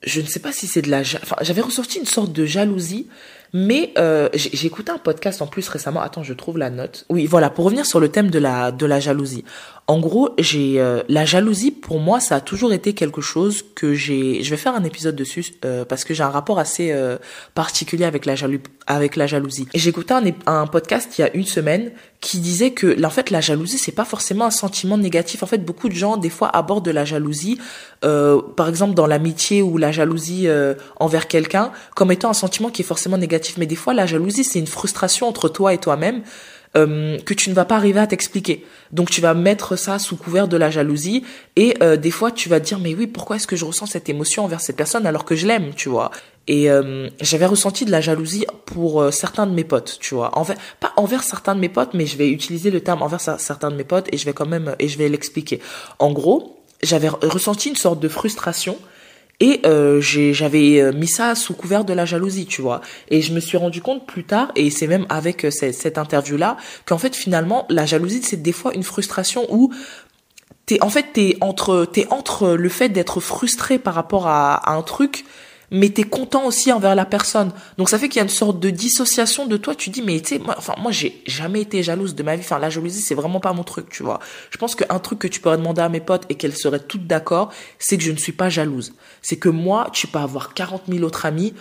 je 0.04 0.20
ne 0.20 0.28
sais 0.28 0.40
pas 0.40 0.52
si 0.52 0.68
c'est 0.68 0.82
de 0.82 0.92
la 0.92 1.00
enfin 1.00 1.38
j'avais 1.42 1.62
ressenti 1.62 1.98
une 1.98 2.06
sorte 2.06 2.34
de 2.34 2.46
jalousie 2.46 3.08
mais 3.54 3.94
euh, 3.98 4.28
j'ai 4.34 4.68
écouté 4.68 4.92
un 4.92 4.98
podcast 4.98 5.42
en 5.42 5.48
plus 5.48 5.68
récemment. 5.70 6.02
Attends 6.02 6.24
je 6.24 6.34
trouve 6.34 6.58
la 6.58 6.70
note. 6.70 7.06
Oui 7.10 7.26
voilà 7.26 7.50
pour 7.50 7.66
revenir 7.66 7.86
sur 7.86 8.02
le 8.02 8.10
thème 8.10 8.30
de 8.30 8.38
la 8.38 8.72
de 8.74 8.86
la 8.86 9.00
jalousie 9.00 9.46
en 9.90 10.00
gros, 10.00 10.32
j'ai 10.38 10.82
euh, 10.82 11.02
la 11.08 11.24
jalousie 11.24 11.72
pour 11.72 12.02
moi, 12.02 12.20
ça 12.20 12.36
a 12.36 12.42
toujours 12.42 12.74
été 12.74 12.94
quelque 12.94 13.22
chose 13.22 13.64
que 13.74 13.94
j'ai. 13.94 14.44
Je 14.44 14.50
vais 14.50 14.58
faire 14.58 14.76
un 14.76 14.84
épisode 14.84 15.16
dessus 15.16 15.54
euh, 15.64 15.86
parce 15.86 16.04
que 16.04 16.14
j'ai 16.14 16.24
un 16.24 16.30
rapport 16.30 16.60
assez 16.60 16.92
euh, 16.92 17.18
particulier 17.56 18.04
avec 18.04 18.26
la 18.26 18.36
avec 18.86 19.16
la 19.16 19.28
jalousie. 19.28 19.70
Écouté 19.74 20.14
un, 20.14 20.24
un 20.46 20.68
podcast 20.68 21.18
il 21.18 21.22
y 21.22 21.24
a 21.24 21.34
une 21.34 21.46
semaine 21.46 21.92
qui 22.20 22.40
disait 22.40 22.72
que 22.72 23.02
en 23.02 23.10
fait 23.10 23.30
la 23.30 23.40
jalousie 23.40 23.78
c'est 23.78 23.94
pas 23.94 24.04
forcément 24.04 24.44
un 24.44 24.52
sentiment 24.52 24.98
négatif. 24.98 25.42
En 25.42 25.46
fait, 25.48 25.60
beaucoup 25.60 25.88
de 25.88 25.96
gens 25.96 26.18
des 26.18 26.30
fois 26.30 26.50
abordent 26.50 26.90
la 26.90 27.06
jalousie, 27.06 27.58
par 28.02 28.68
exemple 28.68 28.94
dans 28.94 29.08
l'amitié 29.08 29.62
ou 29.62 29.78
la 29.78 29.94
jalousie 29.94 30.50
envers 31.00 31.30
quelqu'un, 31.30 31.72
comme 31.96 32.12
étant 32.12 32.30
un 32.30 32.34
sentiment 32.34 32.72
qui 32.72 32.82
est 32.82 32.86
forcément 32.86 33.18
négatif. 33.18 33.58
Mais 33.58 33.68
des 33.68 33.76
fois, 33.76 33.94
la 33.94 34.06
jalousie 34.06 34.44
c'est 34.44 34.60
une 34.60 34.68
frustration 34.68 35.30
entre 35.30 35.48
toi 35.48 35.74
et 35.74 35.78
toi-même 35.78 36.24
euh, 36.78 37.18
que 37.20 37.34
tu 37.34 37.50
ne 37.50 37.56
vas 37.56 37.66
pas 37.66 37.76
arriver 37.76 38.00
à 38.00 38.08
t'expliquer. 38.08 38.66
Donc 38.92 39.10
tu 39.10 39.20
vas 39.20 39.34
mettre 39.34 39.76
ça 39.76 40.00
sous 40.00 40.16
couvert 40.16 40.48
de 40.48 40.56
la 40.56 40.70
jalousie 40.70 41.24
et 41.56 41.76
euh, 41.82 41.98
des 41.98 42.12
fois 42.12 42.32
tu 42.32 42.50
vas 42.50 42.60
dire 42.60 42.80
mais 42.80 42.94
oui 42.94 43.08
pourquoi 43.08 43.36
est-ce 43.36 43.48
que 43.48 43.56
je 43.56 43.66
ressens 43.66 43.88
cette 43.88 44.10
émotion 44.10 44.46
envers 44.46 44.62
cette 44.62 44.78
personne 44.78 45.06
alors 45.06 45.26
que 45.26 45.36
je 45.36 45.48
l'aime 45.48 45.74
tu 45.76 45.90
vois? 45.90 46.12
Et 46.48 46.70
euh, 46.70 47.10
j'avais 47.20 47.46
ressenti 47.46 47.84
de 47.84 47.92
la 47.92 48.00
jalousie 48.00 48.46
pour 48.66 49.12
certains 49.12 49.48
de 49.48 49.54
mes 49.54 49.64
potes 49.64 49.98
tu 50.00 50.16
vois. 50.16 50.38
Envers, 50.38 50.56
pas 50.80 50.94
envers 50.96 51.24
certains 51.24 51.56
de 51.56 51.60
mes 51.60 51.70
potes 51.70 51.94
mais 51.94 52.06
je 52.06 52.18
vais 52.18 52.30
utiliser 52.30 52.72
le 52.72 52.80
terme 52.80 53.02
envers 53.02 53.20
certains 53.22 53.72
de 53.72 53.76
mes 53.76 53.84
potes 53.84 54.08
et 54.14 54.18
je 54.18 54.26
vais 54.26 54.34
quand 54.34 54.48
même 54.48 54.76
et 54.80 54.88
je 54.88 54.98
vais 54.98 55.10
l'expliquer. 55.10 55.60
En 56.00 56.12
gros 56.12 56.64
j'avais 56.84 57.10
ressenti 57.10 57.70
une 57.70 57.76
sorte 57.76 58.00
de 58.00 58.08
frustration 58.08 58.78
et 59.40 59.62
euh, 59.66 60.02
j'avais 60.02 60.82
euh, 60.82 60.92
mis 60.92 61.08
ça 61.08 61.36
sous 61.36 61.54
couvert 61.54 61.86
de 61.86 61.94
la 61.94 62.06
jalousie, 62.06 62.48
tu 62.48 62.62
vois. 62.62 62.82
Et 63.10 63.22
je 63.22 63.34
me 63.34 63.40
suis 63.40 63.58
rendu 63.58 63.82
compte 63.82 64.08
plus 64.08 64.24
tard, 64.24 64.52
et 64.56 64.70
c'est 64.72 64.88
même 64.88 65.06
avec 65.10 65.46
euh, 65.46 65.52
cette, 65.52 65.98
interview-là, 65.98 66.58
qu'en 66.86 66.98
fait 66.98 67.16
finalement 67.16 67.66
la 67.70 67.86
jalousie 67.86 68.22
c'est 68.24 68.42
des 68.42 68.52
fois 68.52 68.74
une 68.74 68.84
frustration 68.84 69.46
où 69.50 69.72
t'es 70.66 70.82
en 70.82 70.90
fait 70.90 71.14
t'es 71.14 71.38
entre 71.42 71.86
t'es 71.86 72.08
entre 72.10 72.50
le 72.50 72.70
fait 72.70 72.90
d'être 72.90 73.20
frustré 73.20 73.78
par 73.80 73.94
rapport 73.94 74.28
à 74.28 74.72
un 74.72 74.82
truc 74.82 75.26
mais 75.72 75.90
t'es 75.90 76.04
content 76.04 76.46
aussi 76.46 76.72
envers 76.72 76.96
la 76.96 77.06
personne. 77.06 77.52
Donc 77.78 77.90
ça 77.90 78.00
fait 78.00 78.08
qu'il 78.08 78.18
y 78.18 78.22
a 78.22 78.24
une 78.24 78.30
sorte 78.30 78.60
de 78.60 78.70
dissociation 78.70 79.46
de 79.46 79.58
toi. 79.58 79.76
Tu 79.76 79.90
dis 79.90 80.02
mais 80.02 80.20
tu 80.22 80.36
sais, 80.36 80.40
moi, 80.40 80.56
enfin 80.58 80.74
moi 80.78 80.92
j'ai 80.92 81.22
jamais 81.26 81.62
été 81.62 81.84
jalouse 81.84 82.16
de 82.16 82.24
ma 82.24 82.36
vie. 82.36 82.44
Enfin 82.44 82.60
la 82.60 82.70
jalousie 82.70 83.02
c'est 83.02 83.16
vraiment 83.16 83.40
pas 83.40 83.54
mon 83.54 83.64
truc, 83.64 83.90
tu 83.90 84.04
vois. 84.04 84.20
Je 84.50 84.58
pense 84.58 84.76
qu'un 84.76 85.00
truc 85.00 85.20
que 85.20 85.28
tu 85.28 85.40
pourrais 85.40 85.58
demander 85.58 85.82
à 85.82 85.90
mes 85.90 86.00
potes 86.00 86.24
et 86.30 86.36
qu'elles 86.36 86.56
seraient 86.56 86.80
toutes 86.80 87.08
d'accord, 87.08 87.52
c'est 87.80 87.98
que 87.98 88.04
je 88.04 88.12
ne 88.12 88.18
suis 88.18 88.32
pas 88.32 88.50
jalouse. 88.50 88.94
C'est 89.22 89.38
que 89.38 89.50
moi, 89.50 89.90
tu 89.92 90.08
peux 90.08 90.20
avoir 90.20 90.54
40 90.54 90.84
000 90.88 91.04
autres 91.04 91.26
amis. 91.26 91.54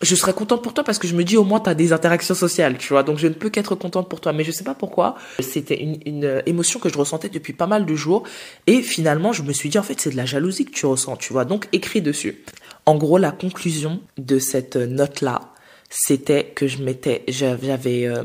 Je 0.00 0.16
serais 0.16 0.32
contente 0.32 0.62
pour 0.62 0.74
toi 0.74 0.82
parce 0.82 0.98
que 0.98 1.06
je 1.06 1.14
me 1.14 1.22
dis 1.22 1.36
au 1.36 1.44
moins 1.44 1.60
t'as 1.60 1.74
des 1.74 1.92
interactions 1.92 2.34
sociales, 2.34 2.76
tu 2.76 2.88
vois. 2.88 3.04
Donc 3.04 3.18
je 3.18 3.28
ne 3.28 3.34
peux 3.34 3.50
qu'être 3.50 3.76
contente 3.76 4.08
pour 4.08 4.20
toi. 4.20 4.32
Mais 4.32 4.42
je 4.42 4.50
sais 4.50 4.64
pas 4.64 4.74
pourquoi. 4.74 5.14
C'était 5.38 5.80
une, 5.80 6.00
une 6.04 6.42
émotion 6.46 6.80
que 6.80 6.88
je 6.88 6.98
ressentais 6.98 7.28
depuis 7.28 7.52
pas 7.52 7.68
mal 7.68 7.86
de 7.86 7.94
jours. 7.94 8.24
Et 8.66 8.82
finalement, 8.82 9.32
je 9.32 9.44
me 9.44 9.52
suis 9.52 9.68
dit 9.68 9.78
en 9.78 9.84
fait 9.84 10.00
c'est 10.00 10.10
de 10.10 10.16
la 10.16 10.26
jalousie 10.26 10.64
que 10.64 10.72
tu 10.72 10.86
ressens, 10.86 11.16
tu 11.18 11.32
vois. 11.32 11.44
Donc 11.44 11.68
écris 11.72 12.00
dessus. 12.00 12.42
En 12.86 12.96
gros, 12.96 13.18
la 13.18 13.30
conclusion 13.30 14.00
de 14.18 14.38
cette 14.38 14.76
note-là, 14.76 15.52
c'était 15.88 16.46
que 16.46 16.66
je 16.66 16.82
m'étais, 16.82 17.24
j'avais, 17.28 18.06
euh, 18.06 18.24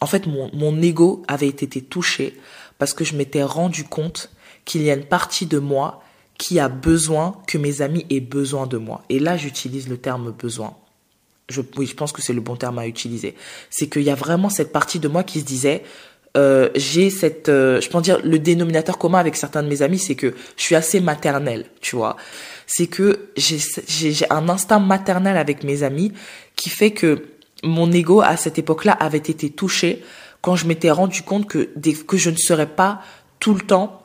en 0.00 0.06
fait, 0.06 0.26
mon, 0.26 0.50
mon 0.54 0.80
ego 0.80 1.22
avait 1.28 1.48
été 1.48 1.80
touché 1.82 2.38
parce 2.78 2.94
que 2.94 3.04
je 3.04 3.16
m'étais 3.16 3.42
rendu 3.42 3.84
compte 3.84 4.30
qu'il 4.64 4.82
y 4.82 4.90
a 4.90 4.94
une 4.94 5.04
partie 5.04 5.46
de 5.46 5.58
moi 5.58 6.02
qui 6.38 6.58
a 6.58 6.68
besoin 6.68 7.36
que 7.46 7.58
mes 7.58 7.82
amis 7.82 8.06
aient 8.10 8.20
besoin 8.20 8.66
de 8.66 8.76
moi. 8.76 9.04
Et 9.08 9.18
là, 9.18 9.36
j'utilise 9.36 9.88
le 9.88 9.98
terme 9.98 10.32
besoin. 10.32 10.74
Je, 11.48 11.60
oui, 11.76 11.86
je 11.86 11.94
pense 11.94 12.12
que 12.12 12.22
c'est 12.22 12.32
le 12.32 12.40
bon 12.40 12.56
terme 12.56 12.78
à 12.78 12.86
utiliser. 12.86 13.34
C'est 13.70 13.88
qu'il 13.88 14.02
y 14.02 14.10
a 14.10 14.14
vraiment 14.14 14.48
cette 14.48 14.72
partie 14.72 14.98
de 14.98 15.08
moi 15.08 15.22
qui 15.22 15.40
se 15.40 15.44
disait, 15.44 15.84
euh, 16.36 16.70
j'ai 16.74 17.10
cette, 17.10 17.48
euh, 17.48 17.80
je 17.80 17.88
peux 17.88 18.00
dire, 18.00 18.18
le 18.24 18.38
dénominateur 18.38 18.96
commun 18.96 19.18
avec 19.18 19.36
certains 19.36 19.62
de 19.62 19.68
mes 19.68 19.82
amis, 19.82 19.98
c'est 19.98 20.14
que 20.14 20.34
je 20.56 20.62
suis 20.62 20.74
assez 20.74 21.00
maternelle, 21.00 21.66
tu 21.80 21.96
vois. 21.96 22.16
C'est 22.66 22.86
que 22.86 23.28
j'ai, 23.36 23.60
un 24.30 24.48
instinct 24.48 24.78
maternel 24.78 25.36
avec 25.36 25.62
mes 25.62 25.82
amis 25.82 26.12
qui 26.56 26.70
fait 26.70 26.92
que 26.92 27.26
mon 27.62 27.92
ego 27.92 28.22
à 28.22 28.36
cette 28.36 28.58
époque-là 28.58 28.92
avait 28.92 29.18
été 29.18 29.50
touché 29.50 30.02
quand 30.40 30.56
je 30.56 30.66
m'étais 30.66 30.90
rendu 30.90 31.22
compte 31.22 31.46
que, 31.46 31.68
que 32.06 32.16
je 32.16 32.30
ne 32.30 32.36
serais 32.36 32.66
pas 32.66 33.02
tout 33.38 33.54
le 33.54 33.60
temps 33.60 34.02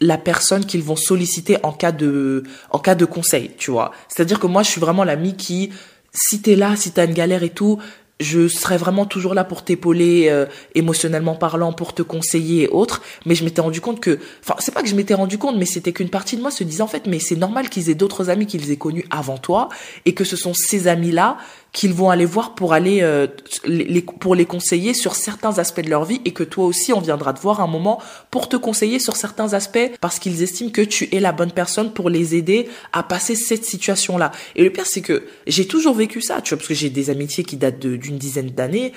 la 0.00 0.18
personne 0.18 0.66
qu'ils 0.66 0.82
vont 0.82 0.96
solliciter 0.96 1.58
en 1.62 1.72
cas 1.72 1.92
de 1.92 2.42
en 2.70 2.80
cas 2.80 2.96
de 2.96 3.04
conseil, 3.04 3.52
tu 3.56 3.70
vois. 3.70 3.92
C'est-à-dire 4.08 4.40
que 4.40 4.48
moi 4.48 4.64
je 4.64 4.70
suis 4.70 4.80
vraiment 4.80 5.04
l'ami 5.04 5.36
qui 5.36 5.70
si 6.12 6.42
t'es 6.42 6.56
là, 6.56 6.76
si 6.76 6.90
t'as 6.90 7.06
une 7.06 7.14
galère 7.14 7.42
et 7.42 7.50
tout, 7.50 7.78
je 8.22 8.48
serais 8.48 8.76
vraiment 8.76 9.04
toujours 9.04 9.34
là 9.34 9.44
pour 9.44 9.64
t'épauler 9.64 10.28
euh, 10.30 10.46
émotionnellement 10.74 11.34
parlant, 11.34 11.72
pour 11.72 11.94
te 11.94 12.02
conseiller 12.02 12.64
et 12.64 12.68
autres. 12.68 13.02
Mais 13.26 13.34
je 13.34 13.44
m'étais 13.44 13.60
rendu 13.60 13.80
compte 13.80 14.00
que, 14.00 14.18
enfin, 14.42 14.54
c'est 14.58 14.72
pas 14.72 14.82
que 14.82 14.88
je 14.88 14.94
m'étais 14.94 15.14
rendu 15.14 15.38
compte, 15.38 15.56
mais 15.56 15.66
c'était 15.66 15.92
qu'une 15.92 16.08
partie 16.08 16.36
de 16.36 16.42
moi 16.42 16.50
se 16.50 16.64
disait 16.64 16.82
en 16.82 16.86
fait, 16.86 17.06
mais 17.06 17.18
c'est 17.18 17.36
normal 17.36 17.68
qu'ils 17.68 17.90
aient 17.90 17.94
d'autres 17.94 18.30
amis 18.30 18.46
qu'ils 18.46 18.70
aient 18.70 18.76
connus 18.76 19.04
avant 19.10 19.38
toi 19.38 19.68
et 20.04 20.14
que 20.14 20.24
ce 20.24 20.36
sont 20.36 20.54
ces 20.54 20.88
amis-là 20.88 21.36
qu'ils 21.72 21.94
vont 21.94 22.10
aller 22.10 22.26
voir 22.26 22.54
pour 22.54 22.74
aller 22.74 23.00
euh, 23.00 23.26
les, 23.64 24.02
pour 24.02 24.34
les 24.34 24.44
conseiller 24.44 24.92
sur 24.92 25.14
certains 25.14 25.58
aspects 25.58 25.80
de 25.80 25.88
leur 25.88 26.04
vie 26.04 26.20
et 26.24 26.32
que 26.32 26.44
toi 26.44 26.66
aussi 26.66 26.92
on 26.92 27.00
viendra 27.00 27.32
te 27.32 27.40
voir 27.40 27.60
un 27.60 27.66
moment 27.66 28.00
pour 28.30 28.48
te 28.48 28.56
conseiller 28.56 28.98
sur 28.98 29.16
certains 29.16 29.54
aspects 29.54 29.90
parce 30.00 30.18
qu'ils 30.18 30.42
estiment 30.42 30.70
que 30.70 30.82
tu 30.82 31.08
es 31.14 31.20
la 31.20 31.32
bonne 31.32 31.50
personne 31.52 31.92
pour 31.92 32.10
les 32.10 32.34
aider 32.34 32.68
à 32.92 33.02
passer 33.02 33.34
cette 33.34 33.64
situation 33.64 34.18
là. 34.18 34.32
Et 34.54 34.64
le 34.64 34.70
pire 34.70 34.86
c'est 34.86 35.00
que 35.00 35.24
j'ai 35.46 35.66
toujours 35.66 35.94
vécu 35.94 36.20
ça, 36.20 36.42
tu 36.42 36.50
vois 36.50 36.58
parce 36.58 36.68
que 36.68 36.74
j'ai 36.74 36.90
des 36.90 37.08
amitiés 37.08 37.44
qui 37.44 37.56
datent 37.56 37.80
d'une 37.80 38.18
dizaine 38.18 38.50
d'années, 38.50 38.92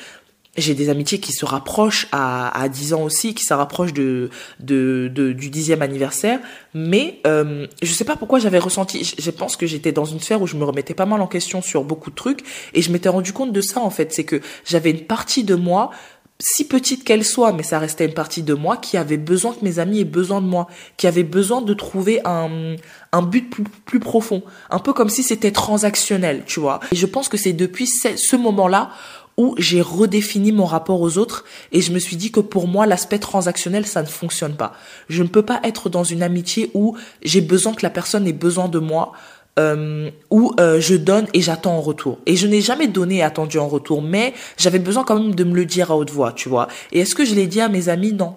j'ai 0.57 0.74
des 0.74 0.89
amitiés 0.89 1.19
qui 1.19 1.33
se 1.33 1.45
rapprochent 1.45 2.07
à, 2.12 2.57
à 2.59 2.69
10 2.69 2.93
ans 2.93 3.03
aussi, 3.03 3.33
qui 3.33 3.43
se 3.43 3.53
rapprochent 3.53 3.93
de, 3.93 4.29
de, 4.59 5.12
de 5.13 5.33
du 5.33 5.50
dixième 5.50 5.81
anniversaire. 5.81 6.39
Mais 6.74 7.19
euh, 7.27 7.67
je 7.81 7.91
sais 7.91 8.05
pas 8.05 8.15
pourquoi 8.15 8.39
j'avais 8.39 8.59
ressenti. 8.59 9.03
Je, 9.17 9.31
pense 9.31 9.57
que 9.57 9.65
j'étais 9.65 9.91
dans 9.91 10.05
une 10.05 10.19
sphère 10.19 10.41
où 10.41 10.47
je 10.47 10.55
me 10.55 10.63
remettais 10.63 10.93
pas 10.93 11.05
mal 11.05 11.21
en 11.21 11.27
question 11.27 11.62
sur 11.62 11.83
beaucoup 11.83 12.09
de 12.09 12.15
trucs, 12.15 12.43
et 12.74 12.81
je 12.81 12.91
m'étais 12.91 13.09
rendu 13.09 13.33
compte 13.33 13.51
de 13.51 13.62
ça 13.62 13.81
en 13.81 13.89
fait. 13.89 14.13
C'est 14.13 14.24
que 14.24 14.41
j'avais 14.65 14.91
une 14.91 15.05
partie 15.05 15.43
de 15.43 15.55
moi 15.55 15.91
si 16.38 16.67
petite 16.67 17.05
qu'elle 17.05 17.24
soit, 17.24 17.53
mais 17.53 17.63
ça 17.63 17.79
restait 17.79 18.05
une 18.05 18.13
partie 18.13 18.43
de 18.43 18.53
moi 18.53 18.75
qui 18.75 18.97
avait 18.97 19.17
besoin 19.17 19.53
que 19.53 19.63
mes 19.63 19.79
amis 19.79 20.01
aient 20.01 20.03
besoin 20.03 20.41
de 20.41 20.47
moi, 20.47 20.67
qui 20.97 21.07
avait 21.07 21.24
besoin 21.24 21.62
de 21.62 21.74
trouver 21.74 22.19
un, 22.25 22.75
un 23.13 23.21
but 23.21 23.50
plus, 23.50 23.63
plus 23.85 24.00
profond, 24.01 24.43
un 24.69 24.79
peu 24.79 24.91
comme 24.91 25.07
si 25.07 25.24
c'était 25.24 25.53
transactionnel, 25.53 26.43
tu 26.45 26.59
vois. 26.59 26.81
Et 26.91 26.97
je 26.97 27.05
pense 27.05 27.29
que 27.29 27.38
c'est 27.38 27.53
depuis 27.53 27.88
ce, 27.88 28.17
ce 28.17 28.35
moment-là 28.35 28.89
où 29.37 29.55
j'ai 29.57 29.81
redéfini 29.81 30.51
mon 30.51 30.65
rapport 30.65 31.01
aux 31.01 31.17
autres 31.17 31.43
et 31.71 31.81
je 31.81 31.91
me 31.91 31.99
suis 31.99 32.15
dit 32.15 32.31
que 32.31 32.39
pour 32.39 32.67
moi 32.67 32.85
l'aspect 32.85 33.19
transactionnel 33.19 33.85
ça 33.85 34.01
ne 34.01 34.07
fonctionne 34.07 34.55
pas. 34.55 34.73
Je 35.09 35.23
ne 35.23 35.27
peux 35.27 35.43
pas 35.43 35.59
être 35.63 35.89
dans 35.89 36.03
une 36.03 36.23
amitié 36.23 36.71
où 36.73 36.95
j'ai 37.21 37.41
besoin 37.41 37.73
que 37.73 37.83
la 37.83 37.89
personne 37.89 38.27
ait 38.27 38.33
besoin 38.33 38.67
de 38.69 38.79
moi 38.79 39.11
euh, 39.57 40.09
où 40.29 40.53
euh, 40.59 40.81
je 40.81 40.95
donne 40.95 41.27
et 41.33 41.41
j'attends 41.41 41.77
en 41.77 41.81
retour. 41.81 42.19
Et 42.25 42.35
je 42.35 42.47
n'ai 42.47 42.61
jamais 42.61 42.87
donné 42.87 43.17
et 43.17 43.23
attendu 43.23 43.57
en 43.57 43.67
retour, 43.67 44.01
mais 44.01 44.33
j'avais 44.57 44.79
besoin 44.79 45.03
quand 45.03 45.19
même 45.19 45.33
de 45.33 45.43
me 45.43 45.55
le 45.55 45.65
dire 45.65 45.91
à 45.91 45.97
haute 45.97 46.11
voix, 46.11 46.33
tu 46.33 46.49
vois. 46.49 46.67
Et 46.91 46.99
est-ce 46.99 47.15
que 47.15 47.23
je 47.23 47.35
l'ai 47.35 47.47
dit 47.47 47.61
à 47.61 47.69
mes 47.69 47.87
amis? 47.89 48.11
Non. 48.11 48.35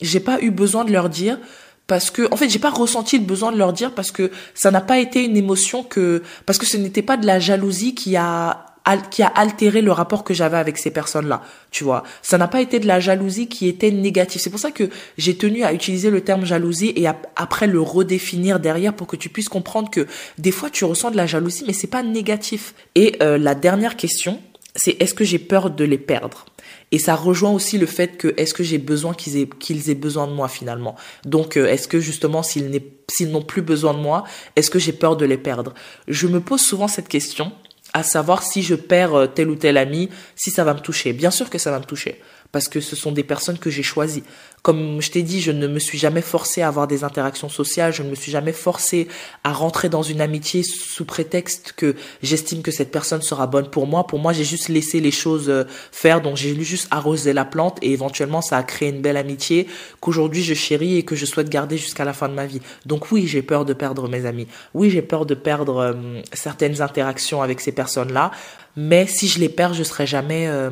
J'ai 0.00 0.20
pas 0.20 0.40
eu 0.40 0.50
besoin 0.50 0.84
de 0.84 0.92
leur 0.92 1.08
dire 1.08 1.38
parce 1.86 2.12
que 2.12 2.32
en 2.32 2.36
fait 2.36 2.48
j'ai 2.48 2.60
pas 2.60 2.70
ressenti 2.70 3.18
le 3.18 3.24
besoin 3.24 3.50
de 3.50 3.58
leur 3.58 3.72
dire 3.72 3.92
parce 3.92 4.12
que 4.12 4.30
ça 4.54 4.70
n'a 4.70 4.80
pas 4.80 5.00
été 5.00 5.24
une 5.24 5.36
émotion 5.36 5.82
que 5.82 6.22
parce 6.46 6.56
que 6.56 6.64
ce 6.64 6.76
n'était 6.76 7.02
pas 7.02 7.16
de 7.16 7.26
la 7.26 7.40
jalousie 7.40 7.96
qui 7.96 8.16
a 8.16 8.69
qui 9.10 9.22
a 9.22 9.28
altéré 9.28 9.82
le 9.82 9.92
rapport 9.92 10.24
que 10.24 10.34
j'avais 10.34 10.56
avec 10.56 10.78
ces 10.78 10.90
personnes-là, 10.90 11.42
tu 11.70 11.84
vois. 11.84 12.02
Ça 12.22 12.38
n'a 12.38 12.48
pas 12.48 12.60
été 12.60 12.80
de 12.80 12.86
la 12.86 13.00
jalousie 13.00 13.48
qui 13.48 13.68
était 13.68 13.90
négative. 13.90 14.40
C'est 14.40 14.50
pour 14.50 14.58
ça 14.58 14.70
que 14.70 14.88
j'ai 15.16 15.36
tenu 15.36 15.62
à 15.64 15.72
utiliser 15.72 16.10
le 16.10 16.22
terme 16.22 16.44
jalousie 16.44 16.92
et 16.96 17.06
après 17.36 17.66
le 17.66 17.80
redéfinir 17.80 18.60
derrière 18.60 18.94
pour 18.94 19.06
que 19.06 19.16
tu 19.16 19.28
puisses 19.28 19.48
comprendre 19.48 19.90
que 19.90 20.06
des 20.38 20.50
fois 20.50 20.70
tu 20.70 20.84
ressens 20.84 21.10
de 21.10 21.16
la 21.16 21.26
jalousie 21.26 21.64
mais 21.66 21.72
c'est 21.72 21.86
pas 21.86 22.02
négatif. 22.02 22.74
Et 22.94 23.16
euh, 23.22 23.38
la 23.38 23.54
dernière 23.54 23.96
question, 23.96 24.40
c'est 24.74 25.00
est-ce 25.00 25.14
que 25.14 25.24
j'ai 25.24 25.38
peur 25.38 25.70
de 25.70 25.84
les 25.84 25.98
perdre? 25.98 26.46
Et 26.92 26.98
ça 26.98 27.14
rejoint 27.14 27.50
aussi 27.50 27.78
le 27.78 27.86
fait 27.86 28.16
que 28.16 28.34
est-ce 28.36 28.54
que 28.54 28.64
j'ai 28.64 28.78
besoin 28.78 29.14
qu'ils 29.14 29.36
aient 29.36 29.48
qu'ils 29.48 29.90
aient 29.90 29.94
besoin 29.94 30.26
de 30.26 30.32
moi 30.32 30.48
finalement? 30.48 30.96
Donc 31.24 31.56
euh, 31.56 31.66
est-ce 31.66 31.86
que 31.86 32.00
justement 32.00 32.42
s'ils 32.42 32.80
s'ils 33.08 33.30
n'ont 33.30 33.42
plus 33.42 33.62
besoin 33.62 33.94
de 33.94 33.98
moi, 33.98 34.24
est-ce 34.56 34.70
que 34.70 34.78
j'ai 34.78 34.92
peur 34.92 35.16
de 35.16 35.24
les 35.24 35.38
perdre? 35.38 35.74
Je 36.08 36.26
me 36.26 36.40
pose 36.40 36.60
souvent 36.60 36.88
cette 36.88 37.08
question 37.08 37.52
à 37.92 38.02
savoir 38.02 38.42
si 38.42 38.62
je 38.62 38.74
perds 38.74 39.14
euh, 39.14 39.26
tel 39.26 39.48
ou 39.48 39.56
tel 39.56 39.76
ami, 39.76 40.08
si 40.36 40.50
ça 40.50 40.64
va 40.64 40.74
me 40.74 40.80
toucher. 40.80 41.12
Bien 41.12 41.30
sûr 41.30 41.50
que 41.50 41.58
ça 41.58 41.70
va 41.70 41.78
me 41.78 41.84
toucher 41.84 42.20
parce 42.52 42.68
que 42.68 42.80
ce 42.80 42.96
sont 42.96 43.12
des 43.12 43.22
personnes 43.22 43.58
que 43.58 43.70
j'ai 43.70 43.82
choisies. 43.82 44.24
Comme 44.62 45.00
je 45.00 45.10
t'ai 45.10 45.22
dit, 45.22 45.40
je 45.40 45.52
ne 45.52 45.66
me 45.66 45.78
suis 45.78 45.96
jamais 45.96 46.20
forcé 46.20 46.60
à 46.60 46.68
avoir 46.68 46.86
des 46.86 47.02
interactions 47.02 47.48
sociales, 47.48 47.94
je 47.94 48.02
ne 48.02 48.10
me 48.10 48.14
suis 48.14 48.30
jamais 48.30 48.52
forcé 48.52 49.08
à 49.42 49.52
rentrer 49.52 49.88
dans 49.88 50.02
une 50.02 50.20
amitié 50.20 50.62
sous 50.62 51.06
prétexte 51.06 51.72
que 51.76 51.96
j'estime 52.22 52.60
que 52.60 52.70
cette 52.70 52.90
personne 52.90 53.22
sera 53.22 53.46
bonne 53.46 53.70
pour 53.70 53.86
moi. 53.86 54.06
Pour 54.06 54.18
moi, 54.18 54.32
j'ai 54.34 54.44
juste 54.44 54.68
laissé 54.68 55.00
les 55.00 55.10
choses 55.10 55.48
euh, 55.48 55.64
faire, 55.92 56.20
donc 56.20 56.36
j'ai 56.36 56.54
juste 56.62 56.88
arrosé 56.90 57.32
la 57.32 57.46
plante 57.46 57.78
et 57.80 57.92
éventuellement 57.92 58.42
ça 58.42 58.58
a 58.58 58.62
créé 58.62 58.90
une 58.90 59.00
belle 59.00 59.16
amitié 59.16 59.66
qu'aujourd'hui 60.00 60.42
je 60.42 60.52
chéris 60.52 60.96
et 60.96 61.04
que 61.04 61.16
je 61.16 61.24
souhaite 61.24 61.48
garder 61.48 61.78
jusqu'à 61.78 62.04
la 62.04 62.12
fin 62.12 62.28
de 62.28 62.34
ma 62.34 62.46
vie. 62.46 62.60
Donc 62.84 63.10
oui, 63.12 63.26
j'ai 63.26 63.42
peur 63.42 63.64
de 63.64 63.72
perdre 63.72 64.08
mes 64.08 64.26
amis. 64.26 64.46
Oui, 64.74 64.90
j'ai 64.90 65.02
peur 65.02 65.24
de 65.24 65.34
perdre 65.34 65.78
euh, 65.78 65.92
certaines 66.34 66.82
interactions 66.82 67.40
avec 67.40 67.60
ces 67.60 67.72
personnes-là, 67.72 68.30
mais 68.76 69.06
si 69.06 69.26
je 69.26 69.38
les 69.38 69.48
perds, 69.48 69.74
je 69.74 69.82
serai 69.82 70.06
jamais 70.06 70.46
euh, 70.48 70.70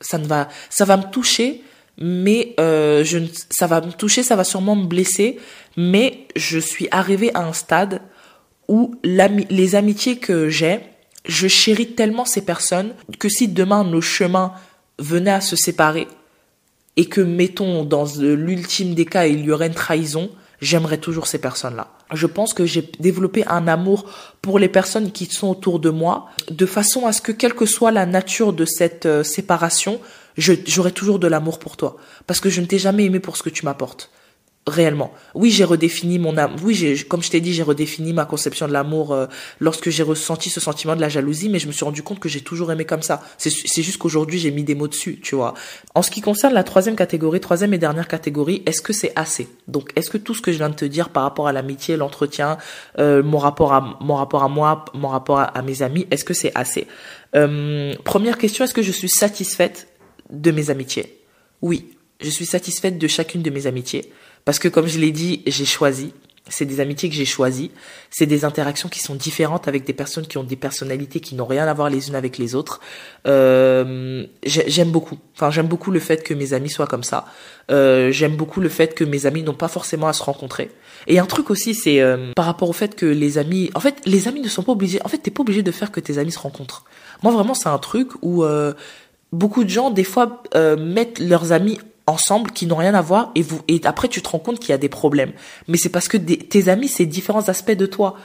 ça 0.00 0.18
ne 0.18 0.26
va, 0.26 0.48
ça 0.70 0.84
va 0.84 0.96
me 0.96 1.10
toucher, 1.10 1.62
mais 1.98 2.54
euh, 2.60 3.04
je, 3.04 3.18
ça 3.50 3.66
va 3.66 3.80
me 3.80 3.92
toucher, 3.92 4.22
ça 4.22 4.36
va 4.36 4.44
sûrement 4.44 4.76
me 4.76 4.86
blesser, 4.86 5.38
mais 5.76 6.26
je 6.36 6.58
suis 6.58 6.88
arrivée 6.90 7.30
à 7.34 7.40
un 7.40 7.52
stade 7.52 8.00
où 8.68 8.94
les 9.02 9.74
amitiés 9.74 10.18
que 10.18 10.48
j'ai, 10.48 10.80
je 11.24 11.48
chéris 11.48 11.94
tellement 11.94 12.24
ces 12.24 12.44
personnes 12.44 12.94
que 13.18 13.28
si 13.28 13.48
demain 13.48 13.84
nos 13.84 14.00
chemins 14.00 14.52
venaient 14.98 15.32
à 15.32 15.40
se 15.40 15.56
séparer 15.56 16.06
et 16.96 17.06
que 17.06 17.20
mettons 17.20 17.84
dans 17.84 18.06
l'ultime 18.18 18.94
des 18.94 19.04
cas 19.04 19.26
il 19.26 19.44
y 19.44 19.50
aurait 19.50 19.68
une 19.68 19.74
trahison, 19.74 20.30
j'aimerais 20.60 20.98
toujours 20.98 21.26
ces 21.26 21.38
personnes-là. 21.38 21.88
Je 22.12 22.26
pense 22.26 22.54
que 22.54 22.64
j'ai 22.64 22.90
développé 23.00 23.44
un 23.46 23.68
amour 23.68 24.04
pour 24.40 24.58
les 24.58 24.68
personnes 24.68 25.12
qui 25.12 25.26
sont 25.26 25.48
autour 25.48 25.78
de 25.78 25.90
moi, 25.90 26.26
de 26.50 26.66
façon 26.66 27.06
à 27.06 27.12
ce 27.12 27.20
que, 27.20 27.32
quelle 27.32 27.54
que 27.54 27.66
soit 27.66 27.90
la 27.90 28.06
nature 28.06 28.52
de 28.52 28.64
cette 28.64 29.06
euh, 29.06 29.22
séparation, 29.22 30.00
j'aurai 30.36 30.92
toujours 30.92 31.18
de 31.18 31.26
l'amour 31.26 31.58
pour 31.58 31.76
toi. 31.76 31.96
Parce 32.26 32.40
que 32.40 32.48
je 32.48 32.60
ne 32.60 32.66
t'ai 32.66 32.78
jamais 32.78 33.04
aimé 33.04 33.20
pour 33.20 33.36
ce 33.36 33.42
que 33.42 33.50
tu 33.50 33.64
m'apportes 33.64 34.10
réellement. 34.68 35.12
Oui, 35.34 35.50
j'ai 35.50 35.64
redéfini 35.64 36.18
mon 36.18 36.36
âme. 36.36 36.56
Oui, 36.62 36.74
j'ai, 36.74 36.96
comme 37.04 37.22
je 37.22 37.30
t'ai 37.30 37.40
dit, 37.40 37.52
j'ai 37.52 37.62
redéfini 37.62 38.12
ma 38.12 38.24
conception 38.24 38.68
de 38.68 38.72
l'amour 38.72 39.12
euh, 39.12 39.26
lorsque 39.60 39.90
j'ai 39.90 40.02
ressenti 40.02 40.50
ce 40.50 40.60
sentiment 40.60 40.96
de 40.96 41.00
la 41.00 41.08
jalousie, 41.08 41.48
mais 41.48 41.58
je 41.58 41.66
me 41.66 41.72
suis 41.72 41.84
rendu 41.84 42.02
compte 42.02 42.20
que 42.20 42.28
j'ai 42.28 42.40
toujours 42.40 42.70
aimé 42.72 42.84
comme 42.84 43.02
ça. 43.02 43.22
C'est, 43.38 43.50
c'est 43.50 43.82
juste 43.82 43.98
qu'aujourd'hui, 43.98 44.38
j'ai 44.38 44.50
mis 44.50 44.64
des 44.64 44.74
mots 44.74 44.88
dessus, 44.88 45.20
tu 45.22 45.34
vois. 45.34 45.54
En 45.94 46.02
ce 46.02 46.10
qui 46.10 46.20
concerne 46.20 46.54
la 46.54 46.64
troisième 46.64 46.96
catégorie, 46.96 47.40
troisième 47.40 47.74
et 47.74 47.78
dernière 47.78 48.08
catégorie, 48.08 48.62
est-ce 48.66 48.82
que 48.82 48.92
c'est 48.92 49.12
assez? 49.16 49.48
Donc, 49.66 49.90
est-ce 49.96 50.10
que 50.10 50.18
tout 50.18 50.34
ce 50.34 50.42
que 50.42 50.52
je 50.52 50.58
viens 50.58 50.68
de 50.68 50.74
te 50.74 50.84
dire 50.84 51.08
par 51.10 51.22
rapport 51.22 51.48
à 51.48 51.52
l'amitié, 51.52 51.96
l'entretien, 51.96 52.58
euh, 52.98 53.22
mon 53.22 53.38
rapport 53.38 53.72
à 53.72 53.98
mon 54.00 54.14
rapport 54.14 54.42
à 54.42 54.48
moi, 54.48 54.84
mon 54.94 55.08
rapport 55.08 55.40
à, 55.40 55.62
mes 55.62 55.82
amis, 55.82 56.06
est-ce 56.10 56.24
que 56.24 56.34
c'est 56.34 56.52
assez? 56.54 56.86
Euh, 57.34 57.94
Première 58.04 58.38
question, 58.38 58.64
est-ce 58.64 58.74
que 58.74 58.82
je 58.82 58.92
suis 58.92 59.08
satisfaite 59.08 59.88
de 60.30 60.50
mes 60.50 60.70
amitiés? 60.70 61.22
Oui, 61.62 61.96
je 62.20 62.30
suis 62.30 62.46
satisfaite 62.46 62.98
de 62.98 63.06
chacune 63.06 63.42
de 63.42 63.50
mes 63.50 63.66
amitiés. 63.66 64.12
Parce 64.48 64.58
que 64.58 64.68
comme 64.68 64.86
je 64.86 64.98
l'ai 64.98 65.10
dit, 65.10 65.42
j'ai 65.46 65.66
choisi. 65.66 66.14
C'est 66.48 66.64
des 66.64 66.80
amitiés 66.80 67.10
que 67.10 67.14
j'ai 67.14 67.26
choisies. 67.26 67.70
C'est 68.08 68.24
des 68.24 68.46
interactions 68.46 68.88
qui 68.88 68.98
sont 68.98 69.14
différentes 69.14 69.68
avec 69.68 69.84
des 69.84 69.92
personnes 69.92 70.26
qui 70.26 70.38
ont 70.38 70.42
des 70.42 70.56
personnalités 70.56 71.20
qui 71.20 71.34
n'ont 71.34 71.44
rien 71.44 71.66
à 71.66 71.74
voir 71.74 71.90
les 71.90 72.08
unes 72.08 72.14
avec 72.14 72.38
les 72.38 72.54
autres. 72.54 72.80
Euh, 73.26 74.24
j'aime 74.46 74.90
beaucoup. 74.90 75.18
Enfin, 75.36 75.50
j'aime 75.50 75.66
beaucoup 75.66 75.90
le 75.90 76.00
fait 76.00 76.22
que 76.22 76.32
mes 76.32 76.54
amis 76.54 76.70
soient 76.70 76.86
comme 76.86 77.02
ça. 77.02 77.26
Euh, 77.70 78.10
j'aime 78.10 78.36
beaucoup 78.36 78.62
le 78.62 78.70
fait 78.70 78.94
que 78.94 79.04
mes 79.04 79.26
amis 79.26 79.42
n'ont 79.42 79.52
pas 79.52 79.68
forcément 79.68 80.08
à 80.08 80.14
se 80.14 80.22
rencontrer. 80.22 80.70
Et 81.08 81.18
un 81.18 81.26
truc 81.26 81.50
aussi, 81.50 81.74
c'est 81.74 82.00
euh, 82.00 82.32
par 82.34 82.46
rapport 82.46 82.70
au 82.70 82.72
fait 82.72 82.96
que 82.96 83.04
les 83.04 83.36
amis, 83.36 83.70
en 83.74 83.80
fait, 83.80 83.96
les 84.06 84.28
amis 84.28 84.40
ne 84.40 84.48
sont 84.48 84.62
pas 84.62 84.72
obligés. 84.72 84.98
En 85.04 85.08
fait, 85.08 85.18
t'es 85.18 85.30
pas 85.30 85.42
obligé 85.42 85.62
de 85.62 85.72
faire 85.72 85.92
que 85.92 86.00
tes 86.00 86.16
amis 86.16 86.32
se 86.32 86.38
rencontrent. 86.38 86.84
Moi, 87.22 87.34
vraiment, 87.34 87.52
c'est 87.52 87.68
un 87.68 87.76
truc 87.76 88.12
où 88.22 88.44
euh, 88.44 88.72
beaucoup 89.30 89.64
de 89.64 89.68
gens, 89.68 89.90
des 89.90 90.04
fois, 90.04 90.42
euh, 90.54 90.76
mettent 90.76 91.18
leurs 91.18 91.52
amis 91.52 91.78
ensemble 92.08 92.50
qui 92.50 92.66
n'ont 92.66 92.76
rien 92.76 92.94
à 92.94 93.02
voir 93.02 93.30
et 93.34 93.42
vous 93.42 93.60
et 93.68 93.80
après 93.84 94.08
tu 94.08 94.22
te 94.22 94.28
rends 94.28 94.38
compte 94.38 94.58
qu'il 94.58 94.70
y 94.70 94.72
a 94.72 94.78
des 94.78 94.88
problèmes 94.88 95.32
mais 95.68 95.76
c'est 95.76 95.90
parce 95.90 96.08
que 96.08 96.16
tes 96.16 96.68
amis 96.68 96.88
c'est 96.88 97.06
différents 97.06 97.48
aspects 97.48 97.70
de 97.70 97.86
toi 97.86 98.16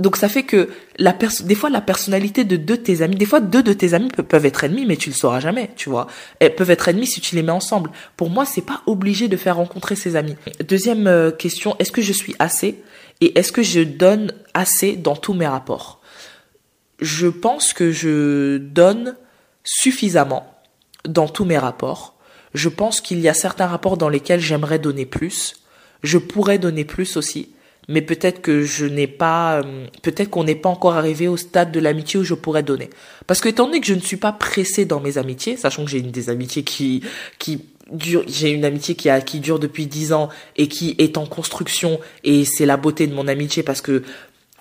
donc 0.00 0.16
ça 0.16 0.28
fait 0.28 0.44
que 0.44 0.70
la 0.98 1.12
des 1.12 1.54
fois 1.54 1.68
la 1.68 1.82
personnalité 1.82 2.44
de 2.44 2.56
deux 2.56 2.78
de 2.78 2.82
tes 2.82 3.02
amis, 3.02 3.16
des 3.16 3.26
fois 3.26 3.40
deux 3.40 3.62
de 3.62 3.74
tes 3.74 3.92
amis 3.92 4.08
peuvent 4.08 4.46
être 4.46 4.64
ennemis, 4.64 4.86
mais 4.86 4.96
tu 4.96 5.10
le 5.10 5.14
sauras 5.14 5.40
jamais, 5.40 5.70
tu 5.76 5.90
vois. 5.90 6.06
Elles 6.38 6.54
peuvent 6.54 6.70
être 6.70 6.88
ennemis 6.88 7.06
si 7.06 7.20
tu 7.20 7.36
les 7.36 7.42
mets 7.42 7.52
ensemble. 7.52 7.90
Pour 8.16 8.30
moi, 8.30 8.46
c'est 8.46 8.62
pas 8.62 8.80
obligé 8.86 9.28
de 9.28 9.36
faire 9.36 9.56
rencontrer 9.56 9.96
ses 9.96 10.16
amis. 10.16 10.36
Deuxième 10.66 11.06
euh, 11.06 11.30
question, 11.30 11.76
est-ce 11.78 11.92
que 11.92 12.00
je 12.00 12.14
suis 12.14 12.34
assez 12.38 12.82
et 13.20 13.38
est-ce 13.38 13.52
que 13.52 13.62
je 13.62 13.80
donne 13.80 14.32
assez 14.54 14.96
dans 14.96 15.16
tous 15.16 15.34
mes 15.34 15.46
rapports? 15.46 16.00
Je 17.00 17.26
pense 17.26 17.74
que 17.74 17.92
je 17.92 18.56
donne 18.56 19.16
suffisamment 19.64 20.46
dans 21.04 21.28
tous 21.28 21.44
mes 21.44 21.58
rapports. 21.58 22.16
Je 22.54 22.68
pense 22.68 23.00
qu'il 23.00 23.20
y 23.20 23.28
a 23.28 23.34
certains 23.34 23.66
rapports 23.66 23.96
dans 23.96 24.08
lesquels 24.08 24.40
j'aimerais 24.40 24.78
donner 24.78 25.06
plus. 25.06 25.54
Je 26.02 26.18
pourrais 26.18 26.58
donner 26.58 26.84
plus 26.84 27.16
aussi 27.16 27.50
mais 27.90 28.02
peut-être 28.02 28.40
que 28.40 28.62
je 28.62 28.86
n'ai 28.86 29.08
pas, 29.08 29.58
euh, 29.58 29.86
peut-être 30.02 30.30
qu'on 30.30 30.44
n'est 30.44 30.54
pas 30.54 30.68
encore 30.68 30.94
arrivé 30.94 31.26
au 31.26 31.36
stade 31.36 31.72
de 31.72 31.80
l'amitié 31.80 32.20
où 32.20 32.24
je 32.24 32.34
pourrais 32.34 32.62
donner. 32.62 32.88
Parce 33.26 33.40
que 33.40 33.48
étant 33.48 33.66
donné 33.66 33.80
que 33.80 33.86
je 33.86 33.94
ne 33.94 34.00
suis 34.00 34.16
pas 34.16 34.30
pressé 34.30 34.84
dans 34.84 35.00
mes 35.00 35.18
amitiés, 35.18 35.56
sachant 35.56 35.84
que 35.84 35.90
j'ai 35.90 35.98
une 35.98 36.12
des 36.12 36.30
amitiés 36.30 36.62
qui, 36.62 37.02
qui 37.40 37.64
dure, 37.90 38.22
j'ai 38.28 38.50
une 38.50 38.64
amitié 38.64 38.94
qui 38.94 39.10
a, 39.10 39.20
qui 39.20 39.40
dure 39.40 39.58
depuis 39.58 39.86
dix 39.86 40.12
ans 40.12 40.28
et 40.56 40.68
qui 40.68 40.94
est 40.98 41.18
en 41.18 41.26
construction 41.26 41.98
et 42.22 42.44
c'est 42.44 42.64
la 42.64 42.76
beauté 42.76 43.08
de 43.08 43.14
mon 43.14 43.26
amitié 43.26 43.64
parce 43.64 43.80
que 43.80 44.04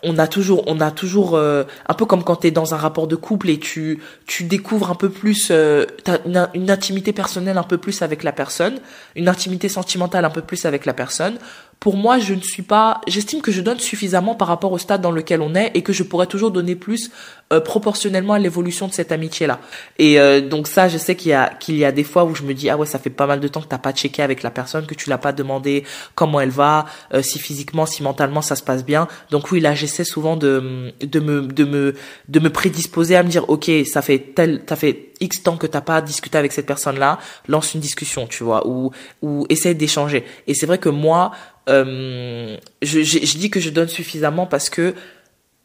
on 0.03 0.17
a 0.17 0.27
toujours 0.27 0.63
on 0.67 0.79
a 0.79 0.91
toujours 0.91 1.35
euh, 1.35 1.63
un 1.87 1.93
peu 1.93 2.05
comme 2.05 2.23
quand 2.23 2.37
tu 2.37 2.47
es 2.47 2.51
dans 2.51 2.73
un 2.73 2.77
rapport 2.77 3.07
de 3.07 3.15
couple 3.15 3.49
et 3.49 3.59
tu 3.59 3.99
tu 4.27 4.43
découvres 4.43 4.91
un 4.91 4.95
peu 4.95 5.09
plus 5.09 5.49
euh, 5.51 5.85
une, 6.25 6.47
une, 6.53 6.71
intimité 6.71 7.13
personnelle 7.13 7.57
un 7.57 7.63
peu 7.63 7.77
plus 7.77 8.01
avec 8.01 8.23
la 8.23 8.31
personne, 8.31 8.79
une 9.15 9.27
intimité 9.27 9.69
sentimentale 9.69 10.25
un 10.25 10.29
peu 10.29 10.41
plus 10.41 10.65
avec 10.65 10.85
la 10.85 10.93
personne 10.93 11.37
pour 11.79 11.95
moi, 11.95 12.19
je 12.19 12.33
ne 12.33 12.41
suis 12.41 12.61
pas, 12.61 12.99
j'estime 13.07 13.41
que 13.41 13.51
je 13.51 13.61
donne 13.61 13.79
suffisamment 13.79 14.35
par 14.35 14.49
rapport 14.49 14.71
au 14.71 14.77
stade 14.77 15.01
dans 15.01 15.11
lequel 15.11 15.41
on 15.41 15.55
est 15.55 15.71
et 15.75 15.81
que 15.81 15.93
je 15.93 16.03
pourrais 16.03 16.27
toujours 16.27 16.51
donner 16.51 16.75
plus 16.75 17.09
euh, 17.53 17.61
proportionnellement 17.61 18.33
à 18.33 18.39
l'évolution 18.39 18.87
de 18.87 18.93
cette 18.93 19.13
amitié-là. 19.13 19.59
Et 19.97 20.19
euh, 20.19 20.41
donc 20.41 20.67
ça, 20.67 20.89
je 20.89 20.97
sais 20.97 21.15
qu'il 21.15 21.31
y 21.31 21.33
a 21.33 21.49
qu'il 21.49 21.77
y 21.77 21.85
a 21.85 21.93
des 21.93 22.03
fois 22.03 22.25
où 22.25 22.35
je 22.35 22.43
me 22.43 22.53
dis 22.53 22.69
ah 22.69 22.75
ouais, 22.75 22.85
ça 22.85 22.99
fait 22.99 23.09
pas 23.09 23.27
mal 23.27 23.39
de 23.39 23.47
temps 23.47 23.61
que 23.61 23.67
t'as 23.67 23.77
pas 23.77 23.93
checké 23.93 24.21
avec 24.21 24.43
la 24.43 24.51
personne, 24.51 24.85
que 24.85 24.93
tu 24.93 25.09
l'as 25.09 25.17
pas 25.17 25.31
demandé 25.31 25.85
comment 26.15 26.41
elle 26.41 26.49
va, 26.49 26.85
euh, 27.13 27.21
si 27.21 27.39
physiquement, 27.39 27.85
si 27.85 28.03
mentalement 28.03 28.41
ça 28.41 28.57
se 28.57 28.63
passe 28.63 28.83
bien. 28.83 29.07
Donc 29.31 29.51
oui, 29.51 29.61
là, 29.61 29.73
j'essaie 29.73 30.03
souvent 30.03 30.35
de 30.35 30.93
de 30.99 31.19
me 31.21 31.47
de 31.47 31.63
me 31.63 31.95
de 32.27 32.39
me 32.41 32.49
prédisposer 32.49 33.15
à 33.15 33.23
me 33.23 33.29
dire 33.29 33.49
ok, 33.49 33.71
ça 33.89 34.01
fait 34.01 34.19
tel, 34.35 34.63
ça 34.67 34.75
fait 34.75 35.13
X 35.21 35.43
temps 35.43 35.57
que 35.57 35.67
t'as 35.67 35.81
pas 35.81 36.01
discuté 36.01 36.37
avec 36.37 36.51
cette 36.51 36.65
personne-là, 36.65 37.19
lance 37.47 37.73
une 37.73 37.81
discussion, 37.81 38.27
tu 38.27 38.43
vois, 38.43 38.67
ou 38.67 38.91
ou 39.21 39.45
essaie 39.47 39.73
d'échanger. 39.73 40.25
Et 40.47 40.53
c'est 40.53 40.65
vrai 40.65 40.77
que 40.77 40.89
moi 40.89 41.31
euh, 41.69 42.57
je, 42.81 43.37
dis 43.37 43.49
que 43.49 43.59
je 43.59 43.69
donne 43.69 43.87
suffisamment 43.87 44.45
parce 44.45 44.69
que 44.69 44.95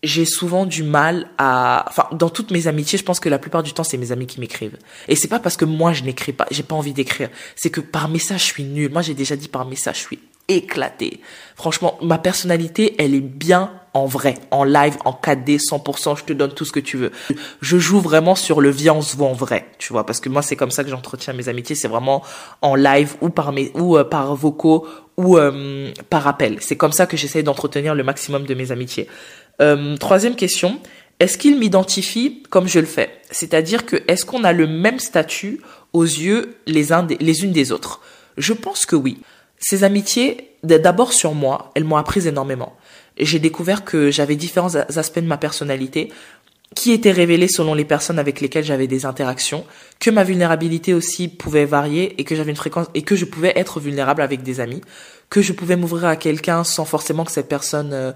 j'ai 0.03 0.27
souvent 0.27 0.67
du 0.67 0.83
mal 0.83 1.29
à, 1.39 1.87
enfin, 1.89 2.07
dans 2.13 2.29
toutes 2.29 2.51
mes 2.51 2.67
amitiés, 2.67 2.99
je 2.99 3.05
pense 3.05 3.21
que 3.21 3.29
la 3.31 3.39
plupart 3.39 3.63
du 3.63 3.73
temps, 3.73 3.85
c'est 3.85 3.97
mes 3.97 4.13
amis 4.13 4.27
qui 4.27 4.39
m'écrivent. 4.39 4.77
Et 5.09 5.17
c'est 5.17 5.29
pas 5.29 5.39
parce 5.39 5.57
que 5.57 5.65
moi, 5.65 5.95
je 5.95 6.03
n'écris 6.03 6.33
pas, 6.33 6.47
j'ai 6.51 6.63
pas 6.63 6.75
envie 6.75 6.93
d'écrire. 6.93 7.31
C'est 7.57 7.71
que 7.71 7.81
par 7.81 8.09
message, 8.09 8.41
je 8.41 8.47
suis 8.47 8.65
nul. 8.65 8.91
Moi, 8.93 9.01
j'ai 9.03 9.15
déjà 9.15 9.35
dit 9.35 9.49
par 9.49 9.65
message, 9.65 9.97
je 9.97 10.01
suis 10.01 10.19
éclaté. 10.49 11.21
Franchement, 11.57 11.99
ma 12.03 12.19
personnalité, 12.19 12.95
elle 12.99 13.15
est 13.15 13.21
bien 13.21 13.71
en 13.95 14.07
vrai, 14.07 14.35
en 14.51 14.65
live, 14.65 14.97
en 15.05 15.13
4D, 15.13 15.65
100%, 15.65 16.19
je 16.19 16.25
te 16.25 16.33
donne 16.33 16.53
tout 16.53 16.65
ce 16.65 16.73
que 16.73 16.81
tu 16.81 16.97
veux. 16.97 17.13
Je 17.61 17.79
joue 17.79 18.01
vraiment 18.01 18.35
sur 18.35 18.61
le 18.61 18.71
viens, 18.71 18.95
on 18.95 19.03
se 19.03 19.17
voit 19.17 19.29
en 19.29 19.35
vrai, 19.35 19.67
tu 19.79 19.93
vois, 19.93 20.05
parce 20.05 20.19
que 20.19 20.29
moi, 20.29 20.43
c'est 20.43 20.57
comme 20.57 20.73
ça 20.73 20.83
que 20.83 20.91
j'entretiens 20.91 21.33
mes 21.33 21.49
amitiés, 21.49 21.77
c'est 21.77 21.87
vraiment 21.87 22.23
en 22.61 22.75
live 22.75 23.15
ou 23.21 23.29
par 23.29 23.53
mes, 23.53 23.71
ou 23.75 23.97
euh, 23.97 24.03
par 24.03 24.35
vocaux 24.35 24.89
ou 25.17 25.39
euh, 25.39 25.93
par 26.11 26.27
appel. 26.27 26.57
C'est 26.61 26.77
comme 26.77 26.91
ça 26.91 27.07
que 27.07 27.17
j'essaie 27.17 27.45
d'entretenir 27.45 27.95
le 27.95 28.03
maximum 28.03 28.47
de 28.47 28.55
mes 28.55 28.73
amitiés. 28.73 29.09
Euh, 29.63 29.97
troisième 29.97 30.35
question, 30.35 30.81
est-ce 31.21 31.39
qu'il 31.39 31.57
m'identifie 31.57 32.43
comme 32.51 32.67
je 32.67 32.81
le 32.81 32.87
fais? 32.87 33.11
C'est-à-dire 33.31 33.87
que 33.87 34.03
est-ce 34.09 34.25
qu'on 34.25 34.43
a 34.43 34.53
le 34.53 34.67
même 34.67 34.99
statut 34.99 35.61
aux 35.93 36.03
yeux 36.03 36.57
les, 36.67 36.93
uns 36.93 37.07
les 37.21 37.45
unes 37.45 37.53
des 37.53 37.71
autres? 37.71 38.01
Je 38.37 38.53
pense 38.53 38.87
que 38.87 38.97
oui. 38.97 39.19
Ces 39.67 39.83
amitiés, 39.83 40.51
d'abord 40.63 41.15
sur 41.15 41.33
moi, 41.33 41.73
elles 41.75 41.85
m'ont 41.85 41.97
appris 41.97 42.29
énormément. 42.29 42.77
J'ai 43.17 43.39
découvert 43.39 43.83
que 43.83 44.11
j'avais 44.11 44.37
différents 44.37 44.75
aspects 44.75 45.21
de 45.21 45.27
ma 45.27 45.39
personnalité 45.39 46.13
qui 46.77 46.93
étaient 46.93 47.13
révélés 47.13 47.49
selon 47.49 47.73
les 47.73 47.87
personnes 47.87 48.19
avec 48.19 48.43
lesquelles 48.43 48.65
j'avais 48.65 48.87
des 48.87 49.07
interactions, 49.07 49.65
que 50.01 50.11
ma 50.11 50.23
vulnérabilité 50.23 50.93
aussi 50.93 51.29
pouvait 51.29 51.65
varier 51.65 52.15
et 52.21 52.25
que 52.25 52.35
j'avais 52.35 52.51
une 52.51 52.59
fréquence 52.59 52.89
et 52.93 53.01
que 53.01 53.17
je 53.17 53.25
pouvais 53.25 53.55
être 53.57 53.81
vulnérable 53.81 54.21
avec 54.21 54.43
des 54.43 54.61
amis, 54.61 54.83
que 55.31 55.41
je 55.41 55.55
pouvais 55.55 55.77
m'ouvrir 55.77 56.09
à 56.09 56.17
quelqu'un 56.17 56.63
sans 56.63 56.85
forcément 56.85 57.25
que 57.25 57.33
cette 57.33 57.49
personne 57.49 57.95
euh, 57.95 58.13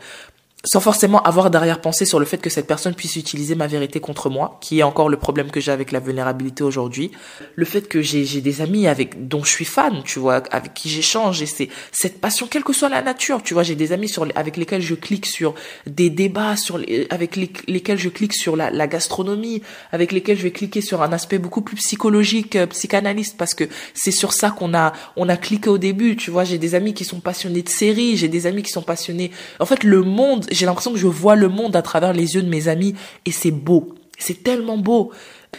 sans 0.65 0.81
forcément 0.81 1.23
avoir 1.23 1.51
d'arrière-pensée 1.51 2.05
sur 2.05 2.19
le 2.19 2.25
fait 2.25 2.39
que 2.39 2.51
cette 2.51 2.67
personne 2.67 2.95
puisse 2.95 3.15
utiliser 3.15 3.55
ma 3.55 3.69
vérité 3.69 4.01
contre 4.01 4.29
moi, 4.29 4.59
qui 4.61 4.81
est 4.81 4.83
encore 4.83 5.09
le 5.09 5.17
problème 5.17 5.53
que 5.53 5.61
j'ai 5.61 5.71
avec 5.71 5.93
la 5.93 6.01
vulnérabilité 6.01 6.65
aujourd'hui. 6.65 7.13
Le 7.55 7.65
fait 7.65 7.83
que 7.83 8.03
j'ai, 8.03 8.25
des 8.41 8.61
amis 8.61 8.89
avec, 8.89 9.29
dont 9.29 9.45
je 9.45 9.51
suis 9.51 9.65
fan, 9.65 10.03
tu 10.05 10.19
vois, 10.19 10.43
avec 10.51 10.75
qui 10.75 10.89
j'échange, 10.89 11.43
et 11.43 11.47
c'est 11.47 11.69
cette 11.93 12.21
passion, 12.21 12.49
quelle 12.49 12.65
que 12.65 12.73
soit 12.73 12.89
la 12.89 13.03
nature, 13.03 13.41
tu 13.45 13.55
vois, 13.55 13.63
j'ai 13.63 13.77
des 13.77 13.93
amis 13.93 14.09
sur, 14.09 14.27
avec 14.35 14.57
lesquels 14.57 14.83
je 14.83 14.97
clique 14.97 15.27
sur 15.27 15.55
des 15.87 16.11
débats, 16.11 16.57
sur 16.57 16.77
les, 16.77 17.07
avec 17.11 17.37
lesquels 17.37 17.99
je 17.99 18.09
clique 18.09 18.35
sur 18.35 18.57
la, 18.57 18.71
la, 18.71 18.89
gastronomie, 18.89 19.63
avec 19.93 20.11
lesquels 20.11 20.37
je 20.37 20.43
vais 20.43 20.51
cliquer 20.51 20.81
sur 20.81 21.03
un 21.03 21.13
aspect 21.13 21.39
beaucoup 21.39 21.63
plus 21.63 21.77
psychologique, 21.77 22.57
euh, 22.57 22.67
psychanalyste, 22.67 23.37
parce 23.37 23.55
que 23.55 23.65
c'est 23.95 24.11
sur 24.11 24.33
ça 24.33 24.51
qu'on 24.51 24.75
a, 24.75 24.93
on 25.15 25.29
a 25.29 25.37
cliqué 25.37 25.71
au 25.71 25.79
début, 25.79 26.17
tu 26.17 26.33
vois, 26.33 26.43
j'ai 26.43 26.59
des 26.59 26.75
amis 26.75 26.95
qui 26.95 27.05
sont 27.05 27.21
passionnés 27.21 27.63
de 27.63 27.69
séries, 27.69 28.17
j'ai 28.17 28.29
des 28.29 28.47
amis 28.47 28.65
qui 28.65 28.73
sont 28.73 28.83
passionnés, 28.83 29.31
en 29.61 29.67
fait, 29.67 29.85
le 29.85 30.03
monde, 30.03 30.47
j'ai 30.51 30.67
l'impression 30.67 30.93
que 30.93 30.99
je 30.99 31.07
vois 31.07 31.37
le 31.37 31.49
monde 31.49 31.77
à 31.77 31.83
travers 31.83 32.13
les 32.13 32.35
yeux 32.35 32.43
de 32.43 32.49
mes 32.49 32.69
amis 32.69 32.95
et 33.27 33.33
c'est 33.33 33.51
beau. 33.51 33.95
C'est 34.19 34.43
tellement 34.43 34.79
beau. 34.79 35.13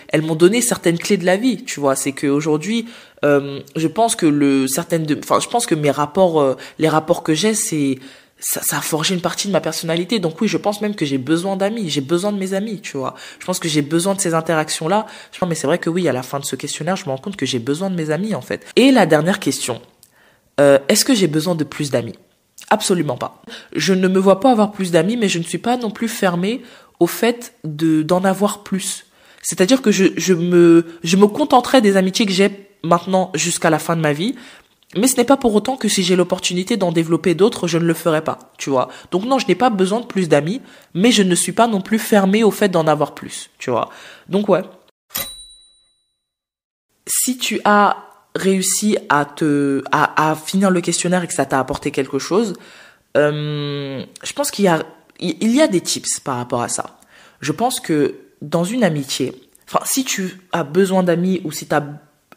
Elles 0.10 0.22
m'ont 0.22 0.36
donné 0.36 0.62
certaines 0.62 0.98
clés 0.98 1.18
de 1.18 1.26
la 1.26 1.38
vie, 1.38 1.64
tu 1.64 1.80
vois. 1.80 1.96
C'est 1.96 2.12
qu'aujourd'hui, 2.12 2.86
euh, 3.26 3.62
je 3.76 3.88
pense 3.88 4.16
que 4.16 4.26
le 4.26 4.68
certaines 4.68 5.04
de, 5.04 5.18
enfin, 5.18 5.40
je 5.40 5.48
pense 5.48 5.66
que 5.66 5.76
mes 5.76 5.92
rapports, 5.92 6.42
euh, 6.42 6.56
les 6.78 6.90
rapports 6.90 7.24
que 7.24 7.34
j'ai, 7.34 7.54
c'est 7.54 7.98
ça, 8.40 8.62
ça, 8.62 8.78
a 8.78 8.82
forgé 8.82 9.16
une 9.16 9.22
partie 9.22 9.48
de 9.48 9.54
ma 9.54 9.62
personnalité. 9.62 10.20
Donc 10.20 10.40
oui, 10.42 10.48
je 10.48 10.58
pense 10.58 10.82
même 10.82 10.96
que 10.96 11.06
j'ai 11.06 11.18
besoin 11.18 11.58
d'amis. 11.58 11.90
J'ai 11.90 12.02
besoin 12.02 12.32
de 12.32 12.38
mes 12.38 12.54
amis, 12.54 12.80
tu 12.82 12.98
vois. 12.98 13.16
Je 13.40 13.46
pense 13.46 13.60
que 13.60 13.68
j'ai 13.68 13.82
besoin 13.82 14.16
de 14.16 14.22
ces 14.22 14.34
interactions-là. 14.34 15.08
Je 15.32 15.40
pense, 15.40 15.50
mais 15.50 15.56
c'est 15.56 15.68
vrai 15.68 15.78
que 15.78 15.90
oui, 15.90 16.08
à 16.08 16.14
la 16.14 16.24
fin 16.24 16.40
de 16.40 16.46
ce 16.46 16.56
questionnaire, 16.56 16.96
je 16.96 17.06
me 17.06 17.10
rends 17.10 17.18
compte 17.18 17.36
que 17.36 17.46
j'ai 17.46 17.60
besoin 17.60 17.90
de 17.90 17.96
mes 17.96 18.12
amis, 18.12 18.36
en 18.36 18.42
fait. 18.42 18.66
Et 18.76 18.92
la 18.92 19.06
dernière 19.06 19.40
question. 19.40 19.82
Euh, 20.60 20.78
est-ce 20.90 21.06
que 21.06 21.16
j'ai 21.16 21.28
besoin 21.28 21.56
de 21.56 21.64
plus 21.64 21.92
d'amis? 21.92 22.16
Absolument 22.70 23.18
pas. 23.18 23.42
Je 23.76 23.94
ne 23.94 24.08
me 24.08 24.20
vois 24.20 24.40
pas 24.40 24.52
avoir 24.52 24.72
plus 24.72 24.92
d'amis, 24.92 25.18
mais 25.18 25.30
je 25.30 25.40
ne 25.40 25.44
suis 25.44 25.58
pas 25.58 25.78
non 25.78 25.90
plus 25.90 26.08
fermée 26.08 26.62
au 27.00 27.08
fait 27.08 27.54
de 27.64 28.02
d'en 28.02 28.24
avoir 28.24 28.64
plus. 28.64 29.06
C'est-à-dire 29.42 29.82
que 29.82 29.92
je, 29.92 30.06
je 30.18 30.34
me 30.34 30.86
je 31.04 31.18
me 31.18 31.28
contenterai 31.28 31.82
des 31.82 31.98
amitiés 31.98 32.26
que 32.26 32.32
j'ai 32.32 32.70
maintenant 32.84 33.32
jusqu'à 33.34 33.70
la 33.70 33.80
fin 33.80 33.96
de 33.96 34.02
ma 34.02 34.14
vie, 34.14 34.36
mais 34.96 35.08
ce 35.08 35.18
n'est 35.18 35.24
pas 35.24 35.38
pour 35.38 35.54
autant 35.54 35.78
que 35.78 35.88
si 35.88 36.02
j'ai 36.02 36.16
l'opportunité 36.16 36.76
d'en 36.76 36.92
développer 36.92 37.36
d'autres, 37.36 37.68
je 37.68 37.78
ne 37.78 37.86
le 37.86 37.94
ferai 37.94 38.24
pas, 38.24 38.40
tu 38.58 38.70
vois. 38.70 38.90
Donc 39.12 39.26
non, 39.26 39.38
je 39.38 39.48
n'ai 39.48 39.56
pas 39.56 39.70
besoin 39.70 40.00
de 40.00 40.06
plus 40.06 40.30
d'amis, 40.30 40.62
mais 40.94 41.12
je 41.12 41.22
ne 41.24 41.36
suis 41.36 41.52
pas 41.52 41.68
non 41.68 41.82
plus 41.82 42.00
fermée 42.00 42.44
au 42.44 42.52
fait 42.52 42.70
d'en 42.70 42.88
avoir 42.88 43.14
plus, 43.14 43.52
tu 43.60 43.70
vois. 43.70 43.90
Donc 44.28 44.50
ouais. 44.50 44.64
Si 47.08 47.38
tu 47.38 47.62
as 47.66 47.98
réussi 48.36 48.98
à 49.10 49.26
te 49.26 49.84
à, 49.92 50.32
à, 50.32 50.36
finir 50.36 50.72
le 50.72 50.82
questionnaire 50.82 51.24
et 51.24 51.28
que 51.28 51.34
ça 51.34 51.46
t'a 51.46 51.60
apporté 51.60 51.92
quelque 51.92 52.20
chose, 52.20 52.54
euh, 53.18 54.04
je 54.24 54.34
pense 54.34 54.52
qu'il 54.52 54.66
y 54.66 54.68
a 54.68 54.84
il 55.20 55.54
y 55.54 55.62
a 55.62 55.68
des 55.68 55.82
tips 55.82 56.22
par 56.22 56.38
rapport 56.38 56.62
à 56.62 56.70
ça. 56.70 57.00
Je 57.42 57.52
pense 57.52 57.80
que 57.80 58.16
dans 58.42 58.64
une 58.64 58.84
amitié, 58.84 59.34
enfin 59.68 59.84
si 59.86 60.06
tu 60.06 60.40
as 60.52 60.64
besoin 60.64 61.04
d'amis 61.04 61.42
ou 61.44 61.52
si 61.52 61.68
tu 61.68 61.76
as 61.76 61.84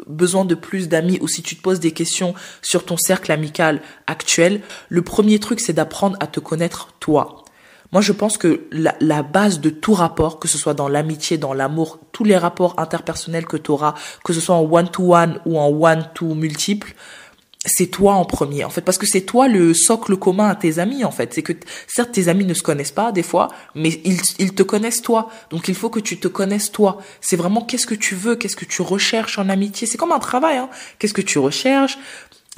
besoin 0.07 0.44
de 0.44 0.55
plus 0.55 0.88
d'amis 0.88 1.18
ou 1.20 1.28
si 1.28 1.42
tu 1.42 1.55
te 1.55 1.62
poses 1.62 1.78
des 1.78 1.92
questions 1.92 2.35
sur 2.61 2.85
ton 2.85 2.96
cercle 2.96 3.31
amical 3.31 3.83
actuel, 4.07 4.62
le 4.88 5.02
premier 5.02 5.38
truc 5.38 5.61
c'est 5.61 5.72
d'apprendre 5.72 6.16
à 6.20 6.26
te 6.26 6.40
connaître 6.40 6.88
toi. 6.98 7.41
Moi, 7.92 8.00
je 8.00 8.12
pense 8.12 8.38
que 8.38 8.62
la, 8.72 9.22
base 9.22 9.61
de 9.61 9.68
tout 9.68 9.92
rapport, 9.92 10.38
que 10.38 10.48
ce 10.48 10.57
soit 10.57 10.74
dans 10.74 10.88
l'amitié, 10.88 11.37
dans 11.37 11.52
l'amour, 11.52 12.00
tous 12.12 12.24
les 12.24 12.37
rapports 12.37 12.74
interpersonnels 12.78 13.44
que 13.44 13.59
tu 13.59 13.70
auras, 13.70 13.94
que 14.24 14.33
ce 14.33 14.40
soit 14.40 14.55
en 14.55 14.62
one-to-one 14.62 15.40
ou 15.44 15.59
en 15.59 15.68
one-to 15.68 16.35
multiple, 16.35 16.94
c'est 17.64 17.87
toi 17.87 18.14
en 18.14 18.24
premier 18.24 18.64
en 18.64 18.70
fait. 18.70 18.81
Parce 18.81 18.98
que 18.98 19.07
c'est 19.07 19.20
toi 19.20 19.46
le 19.46 19.74
socle 19.74 20.16
commun 20.16 20.48
à 20.48 20.55
tes 20.55 20.78
amis 20.78 21.05
en 21.05 21.11
fait. 21.11 21.33
C'est 21.35 21.42
que 21.42 21.52
certes 21.87 22.12
tes 22.12 22.28
amis 22.28 22.44
ne 22.44 22.55
se 22.55 22.62
connaissent 22.62 22.90
pas 22.90 23.12
des 23.12 23.22
fois 23.22 23.48
mais 23.76 24.00
ils, 24.05 24.20
ils 24.38 24.55
te 24.55 24.62
connaissent 24.64 25.02
toi. 25.02 25.28
Donc 25.50 25.68
il 25.68 25.74
faut 25.74 25.88
que 25.88 26.00
tu 26.00 26.18
te 26.18 26.26
connaisses 26.26 26.72
toi. 26.72 26.98
C'est 27.20 27.37
vraiment 27.37 27.61
qu'est-ce 27.61 27.87
que 27.87 27.94
tu 27.94 28.16
veux 28.16 28.35
qu'est-ce 28.35 28.57
que 28.57 28.64
tu 28.64 28.83
recherches 28.83 29.38
en 29.38 29.48
amitié. 29.48 29.87
C'est 29.87 29.98
comme 29.98 30.12
un 30.12 30.18
travail 30.18 30.57
hein. 30.57 30.70
Qu'est-ce 30.98 31.14
que 31.14 31.22
tu 31.22 31.38
recherches? 31.38 31.98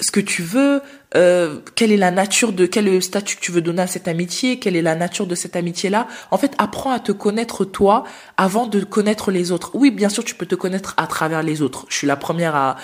Ce 0.00 0.11
que 0.11 0.20
tu 0.20 0.42
veux, 0.42 0.83
euh, 1.14 1.61
quelle 1.76 1.92
est 1.92 1.96
la 1.96 2.11
nature 2.11 2.52
de 2.52 2.66
quel 2.66 3.00
statut 3.00 3.37
que 3.37 3.40
tu 3.40 3.52
veux 3.52 3.61
donner 3.61 3.83
à 3.83 3.87
cette 3.87 4.09
amitié, 4.09 4.59
quelle 4.59 4.74
est 4.74 4.83
la 4.83 4.96
nature 4.96 5.26
de 5.26 5.37
cette 5.37 5.54
amitié-là. 5.54 6.09
En 6.33 6.38
fait, 6.38 6.52
apprends 6.59 6.90
à 6.90 6.98
te 6.98 7.12
connaître 7.12 7.64
toi 7.64 8.02
avant 8.37 8.66
de 8.66 8.83
connaître 8.83 9.30
les 9.30 9.52
autres. 9.52 9.70
Oui, 9.74 9.92
bien 9.92 10.09
sûr, 10.09 10.24
tu 10.24 10.35
peux 10.35 10.46
te 10.46 10.57
connaître 10.57 10.94
à 10.96 11.07
travers 11.07 11.44
les 11.44 11.62
autres. 11.62 11.87
Je 11.88 11.96
suis 11.96 12.07
la 12.09 12.16
première 12.16 12.57
à 12.57 12.76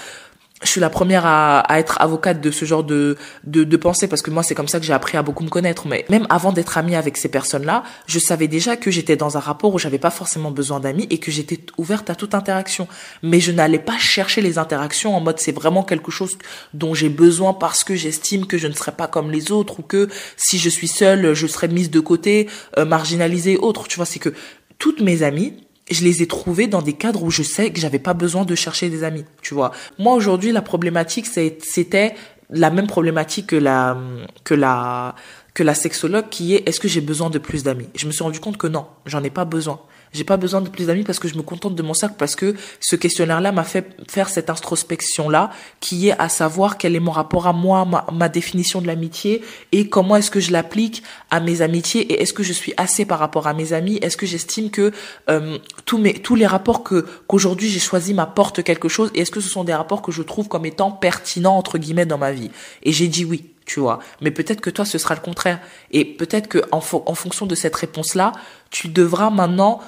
je 0.63 0.69
suis 0.69 0.81
la 0.81 0.91
première 0.91 1.25
à, 1.25 1.61
à, 1.61 1.79
être 1.79 2.01
avocate 2.01 2.41
de 2.41 2.51
ce 2.51 2.65
genre 2.65 2.85
de, 2.85 3.17
de, 3.45 3.65
de 3.65 3.77
pensée 3.77 4.09
parce 4.09 4.21
que 4.21 4.31
moi 4.31 4.43
c'est 4.43 4.55
comme 4.55 4.69
ça 4.69 4.79
que 4.79 4.85
j'ai 4.85 4.93
appris 4.93 5.17
à 5.17 5.23
beaucoup 5.23 5.43
me 5.43 5.49
connaître. 5.49 5.87
Mais 5.87 6.05
même 6.11 6.27
avant 6.29 6.53
d'être 6.53 6.77
amie 6.77 6.97
avec 6.97 7.17
ces 7.17 7.29
personnes-là 7.29 7.83
je 8.07 8.19
savais 8.19 8.49
déjà 8.49 8.77
que 8.77 8.91
j'étais 8.91 9.17
dans 9.17 9.37
un 9.37 9.41
rapport 9.41 9.73
où 9.73 9.79
j'avais 9.79 9.99
pas 9.99 10.11
forcément 10.11 10.51
besoin 10.51 10.81
d'amis 10.81 11.07
et 11.11 11.19
que 11.19 11.31
j'étais 11.31 11.61
ouverte 11.79 12.11
à 12.11 12.15
toute 12.15 12.35
interaction. 12.35 12.89
Mais 13.23 13.41
je 13.41 13.53
n'allais 13.53 13.79
pas 13.79 13.99
chercher 13.99 14.43
les 14.43 14.59
interactions 14.59 15.17
en 15.17 15.21
mode 15.21 15.39
c'est 15.39 15.53
vraiment 15.53 15.83
quelque 15.83 16.11
chose 16.11 16.37
dont 16.75 16.93
j'ai 16.95 17.09
besoin 17.09 17.55
parce 17.55 17.83
que 17.83 17.95
j'estime 17.95 18.47
que 18.47 18.59
je 18.59 18.67
ne 18.67 18.75
serai 18.75 18.93
pas 18.93 19.07
comme 19.07 19.31
les 19.31 19.53
autres 19.53 19.81
ou 19.81 19.83
que 19.83 20.09
si 20.37 20.59
je 20.59 20.69
suis 20.69 20.89
seule 20.89 21.33
je 21.33 21.47
serai 21.47 21.69
mise 21.69 21.91
de 21.91 22.01
côté 22.01 22.49
euh, 22.77 22.85
marginalisée 22.85 23.57
autre. 23.57 23.89
Tu 23.89 23.97
vois 23.97 24.07
c'est 24.07 24.19
que 24.19 24.35
toutes 24.79 25.01
mes 25.01 25.23
amies 25.23 25.55
je 25.91 26.05
les 26.05 26.23
ai 26.23 26.27
trouvés 26.27 26.67
dans 26.67 26.83
des 26.83 26.93
cadres 26.93 27.23
où 27.23 27.31
je 27.31 27.43
sais 27.43 27.71
que 27.71 27.81
j'avais 27.81 27.99
pas 27.99 28.15
besoin 28.15 28.45
de 28.45 28.55
chercher 28.55 28.89
des 28.91 29.05
amis, 29.05 29.25
tu 29.43 29.55
vois. 29.55 29.73
Moi 29.99 30.15
aujourd'hui 30.15 30.53
la 30.53 30.63
problématique 30.63 31.27
c'était 31.27 32.15
la 32.51 32.71
même 32.71 32.87
problématique 32.87 33.49
que 33.49 33.57
la 33.57 33.97
que 34.45 34.55
la 34.55 35.15
que 35.55 35.63
la 35.63 35.75
sexologue 35.75 36.29
qui 36.29 36.55
est 36.55 36.69
est-ce 36.69 36.81
que 36.81 36.89
j'ai 36.89 37.01
besoin 37.01 37.31
de 37.31 37.39
plus 37.39 37.63
d'amis? 37.65 37.89
Je 37.95 38.07
me 38.07 38.13
suis 38.13 38.23
rendu 38.23 38.41
compte 38.41 38.57
que 38.57 38.67
non, 38.67 38.87
j'en 39.07 39.23
ai 39.23 39.31
pas 39.31 39.45
besoin. 39.45 39.81
J'ai 40.13 40.25
pas 40.25 40.37
besoin 40.37 40.61
de 40.61 40.69
plus 40.69 40.87
d'amis 40.87 41.05
parce 41.05 41.21
que 41.21 41.29
je 41.29 41.37
me 41.37 41.43
contente 41.43 41.77
de 41.77 41.83
mon 41.83 41.95
cercle 41.95 42.17
parce 42.19 42.35
que 42.35 42.57
ce 42.81 42.97
questionnaire-là 42.97 43.53
m'a 43.53 43.63
fait 43.63 43.97
faire 44.09 44.29
cette 44.29 44.51
introspection-là 44.51 45.51
qui 45.79 46.09
est 46.09 46.19
à 46.19 46.29
savoir 46.29 46.79
quel 46.79 46.97
est 46.97 47.01
mon 47.01 47.13
rapport 47.13 47.47
à 47.47 47.53
moi, 47.53 47.85
ma, 47.85 48.05
ma 48.13 48.29
définition 48.29 48.81
de 48.81 48.89
l'amitié 48.89 49.43
et 49.71 49.89
comment 49.89 50.17
est-ce 50.17 50.33
que 50.33 50.41
je 50.41 50.51
l'applique 50.51 51.05
à 51.31 51.39
mes 51.39 51.63
amitiés 51.63 52.13
et 52.13 52.23
est-ce 52.23 52.33
que 52.33 52.43
je 52.43 52.53
suis 52.53 52.75
assez 52.77 53.05
par 53.05 53.21
rapport 53.21 53.47
à 53.47 53.55
mes 53.55 53.73
amis 53.73 53.99
Est-ce 54.03 54.17
que 54.17 54.27
j'estime 54.27 54.71
que 54.71 54.91
euh, 55.29 55.59
tous 55.87 55.99
mes 55.99 56.15
tous 56.15 56.35
les 56.35 56.47
rapports 56.47 56.83
que 56.83 57.07
qu'aujourd'hui 57.29 57.69
j'ai 57.69 57.79
choisi 57.79 58.13
m'apportent 58.13 58.65
quelque 58.65 58.89
chose 58.89 59.13
et 59.15 59.21
est-ce 59.21 59.31
que 59.31 59.41
ce 59.41 59.49
sont 59.49 59.63
des 59.63 59.75
rapports 59.75 60.03
que 60.03 60.11
je 60.11 60.23
trouve 60.23 60.49
comme 60.49 60.67
étant 60.67 60.91
pertinents 60.91 61.57
entre 61.57 61.79
guillemets 61.79 62.07
dans 62.07 62.19
ma 62.19 62.33
vie? 62.33 62.51
Et 62.83 62.91
j'ai 62.91 63.07
dit 63.07 63.25
oui 63.25 63.45
tu 63.67 63.79
vois. 63.79 64.01
Mais 64.21 64.33
peut-être 64.33 64.61
que 64.61 64.71
toi, 64.71 64.85
ce 64.85 64.99
sera 64.99 65.15
le 65.15 65.21
contraire. 65.21 65.61
Et 65.93 66.05
peut-être 66.05 66.49
que 66.49 66.59
en, 66.73 66.79
en 66.79 67.15
fonction 67.15 67.47
de 67.47 67.55
cette 67.55 67.77
réponse-là, 67.77 68.33
tu 68.71 68.89
devras 68.89 69.31
maintenant 69.31 69.81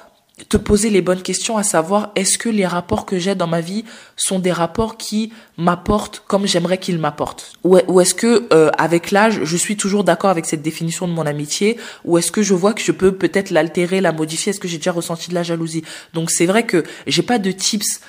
te 0.49 0.57
poser 0.57 0.91
les 0.91 1.03
bonnes 1.03 1.23
questions, 1.23 1.57
à 1.57 1.63
savoir 1.63 2.11
est-ce 2.17 2.39
que 2.39 2.49
les 2.49 2.67
rapports 2.67 3.07
que 3.07 3.19
j'ai 3.19 3.35
dans 3.35 3.47
ma 3.47 3.61
vie 3.61 3.85
sont 4.17 4.39
des 4.39 4.53
rapports 4.53 4.97
qui 4.97 5.33
m'apportent 5.57 6.23
comme 6.27 6.47
j'aimerais 6.47 6.79
qu'ils 6.79 6.99
m'apportent, 6.99 7.53
ou, 7.65 8.01
est-ce 8.01 8.15
que 8.15 8.49
euh, 8.53 8.71
avec 8.79 9.11
l'âge 9.11 9.41
je 9.45 9.57
suis 9.57 9.77
toujours 9.77 10.05
d'accord 10.05 10.31
avec 10.31 10.47
cette 10.47 10.63
définition 10.63 11.07
de 11.09 11.13
mon 11.13 11.27
amitié, 11.27 11.79
ou 12.05 12.19
est-ce 12.19 12.33
que 12.33 12.43
je 12.43 12.55
vois 12.55 12.75
que 12.75 12.83
je 12.83 12.93
peux 12.93 13.13
peut-être 13.13 13.51
l'altérer, 13.51 14.01
la 14.01 14.13
modifier, 14.13 14.51
est-ce 14.51 14.61
que 14.61 14.69
j'ai 14.69 14.79
déjà 14.79 14.93
ressenti 14.93 15.31
de 15.31 15.35
la 15.35 15.43
jalousie? 15.43 15.85
Donc 16.15 16.31
c'est 16.31 16.47
vrai 16.47 16.65
que 16.65 16.85
j'ai 17.07 17.23
pas 17.23 17.39
de 17.39 17.51
tips, 17.51 18.01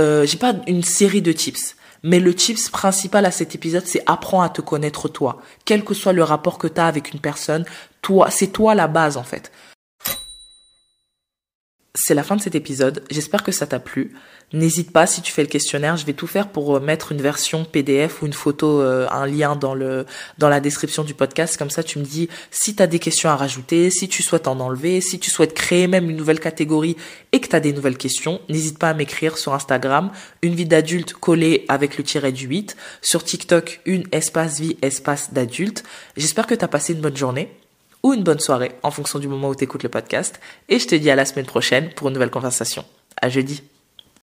euh, 0.00 0.26
j'ai 0.26 0.38
pas 0.38 0.54
une 0.66 0.82
série 0.82 1.22
de 1.22 1.32
tips. 1.32 1.76
Mais 2.06 2.20
le 2.20 2.34
tips 2.34 2.68
principal 2.68 3.24
à 3.24 3.30
cet 3.30 3.54
épisode, 3.54 3.84
c'est 3.86 4.02
apprends 4.04 4.42
à 4.42 4.50
te 4.50 4.60
connaître 4.60 5.08
toi. 5.08 5.40
Quel 5.64 5.82
que 5.82 5.94
soit 5.94 6.12
le 6.12 6.22
rapport 6.22 6.58
que 6.58 6.66
tu 6.66 6.78
as 6.78 6.86
avec 6.86 7.14
une 7.14 7.18
personne, 7.18 7.64
toi, 8.02 8.28
c'est 8.30 8.48
toi 8.48 8.74
la 8.74 8.88
base 8.88 9.16
en 9.16 9.22
fait 9.22 9.50
c'est 11.94 12.14
la 12.14 12.24
fin 12.24 12.34
de 12.34 12.40
cet 12.40 12.56
épisode. 12.56 13.04
J'espère 13.08 13.44
que 13.44 13.52
ça 13.52 13.66
t'a 13.66 13.78
plu. 13.78 14.14
N'hésite 14.52 14.90
pas 14.90 15.06
si 15.06 15.22
tu 15.22 15.32
fais 15.32 15.42
le 15.42 15.48
questionnaire, 15.48 15.96
je 15.96 16.04
vais 16.04 16.12
tout 16.12 16.26
faire 16.26 16.48
pour 16.48 16.76
euh, 16.76 16.80
mettre 16.80 17.12
une 17.12 17.22
version 17.22 17.64
PDF 17.64 18.20
ou 18.20 18.26
une 18.26 18.32
photo, 18.32 18.80
euh, 18.80 19.06
un 19.10 19.26
lien 19.26 19.54
dans 19.56 19.74
le 19.74 20.04
dans 20.38 20.48
la 20.48 20.60
description 20.60 21.04
du 21.04 21.14
podcast. 21.14 21.56
Comme 21.56 21.70
ça, 21.70 21.82
tu 21.84 22.00
me 22.00 22.04
dis 22.04 22.28
si 22.50 22.74
tu 22.74 22.82
as 22.82 22.88
des 22.88 22.98
questions 22.98 23.30
à 23.30 23.36
rajouter, 23.36 23.90
si 23.90 24.08
tu 24.08 24.22
souhaites 24.22 24.48
en 24.48 24.58
enlever, 24.58 25.00
si 25.00 25.20
tu 25.20 25.30
souhaites 25.30 25.54
créer 25.54 25.86
même 25.86 26.10
une 26.10 26.16
nouvelle 26.16 26.40
catégorie 26.40 26.96
et 27.32 27.40
que 27.40 27.48
tu 27.48 27.56
as 27.56 27.60
des 27.60 27.72
nouvelles 27.72 27.96
questions, 27.96 28.40
n'hésite 28.48 28.78
pas 28.78 28.90
à 28.90 28.94
m'écrire 28.94 29.38
sur 29.38 29.54
Instagram, 29.54 30.10
une 30.42 30.54
vie 30.54 30.66
d'adulte 30.66 31.12
collée 31.14 31.64
avec 31.68 31.96
le 31.96 32.04
tiret 32.04 32.32
du 32.32 32.46
8, 32.46 32.76
sur 33.02 33.22
TikTok, 33.24 33.80
une 33.86 34.04
espace 34.10 34.60
vie 34.60 34.76
espace 34.82 35.32
d'adulte. 35.32 35.84
J'espère 36.16 36.46
que 36.46 36.54
tu 36.54 36.64
as 36.64 36.68
passé 36.68 36.92
une 36.92 37.00
bonne 37.00 37.16
journée 37.16 37.50
ou 38.04 38.14
une 38.14 38.22
bonne 38.22 38.38
soirée 38.38 38.72
en 38.84 38.92
fonction 38.92 39.18
du 39.18 39.26
moment 39.26 39.48
où 39.48 39.56
tu 39.56 39.64
écoutes 39.64 39.82
le 39.82 39.88
podcast. 39.88 40.38
Et 40.68 40.78
je 40.78 40.86
te 40.86 40.94
dis 40.94 41.10
à 41.10 41.16
la 41.16 41.24
semaine 41.24 41.46
prochaine 41.46 41.90
pour 41.90 42.06
une 42.06 42.14
nouvelle 42.14 42.30
conversation. 42.30 42.84
À 43.20 43.28
jeudi. 43.28 43.64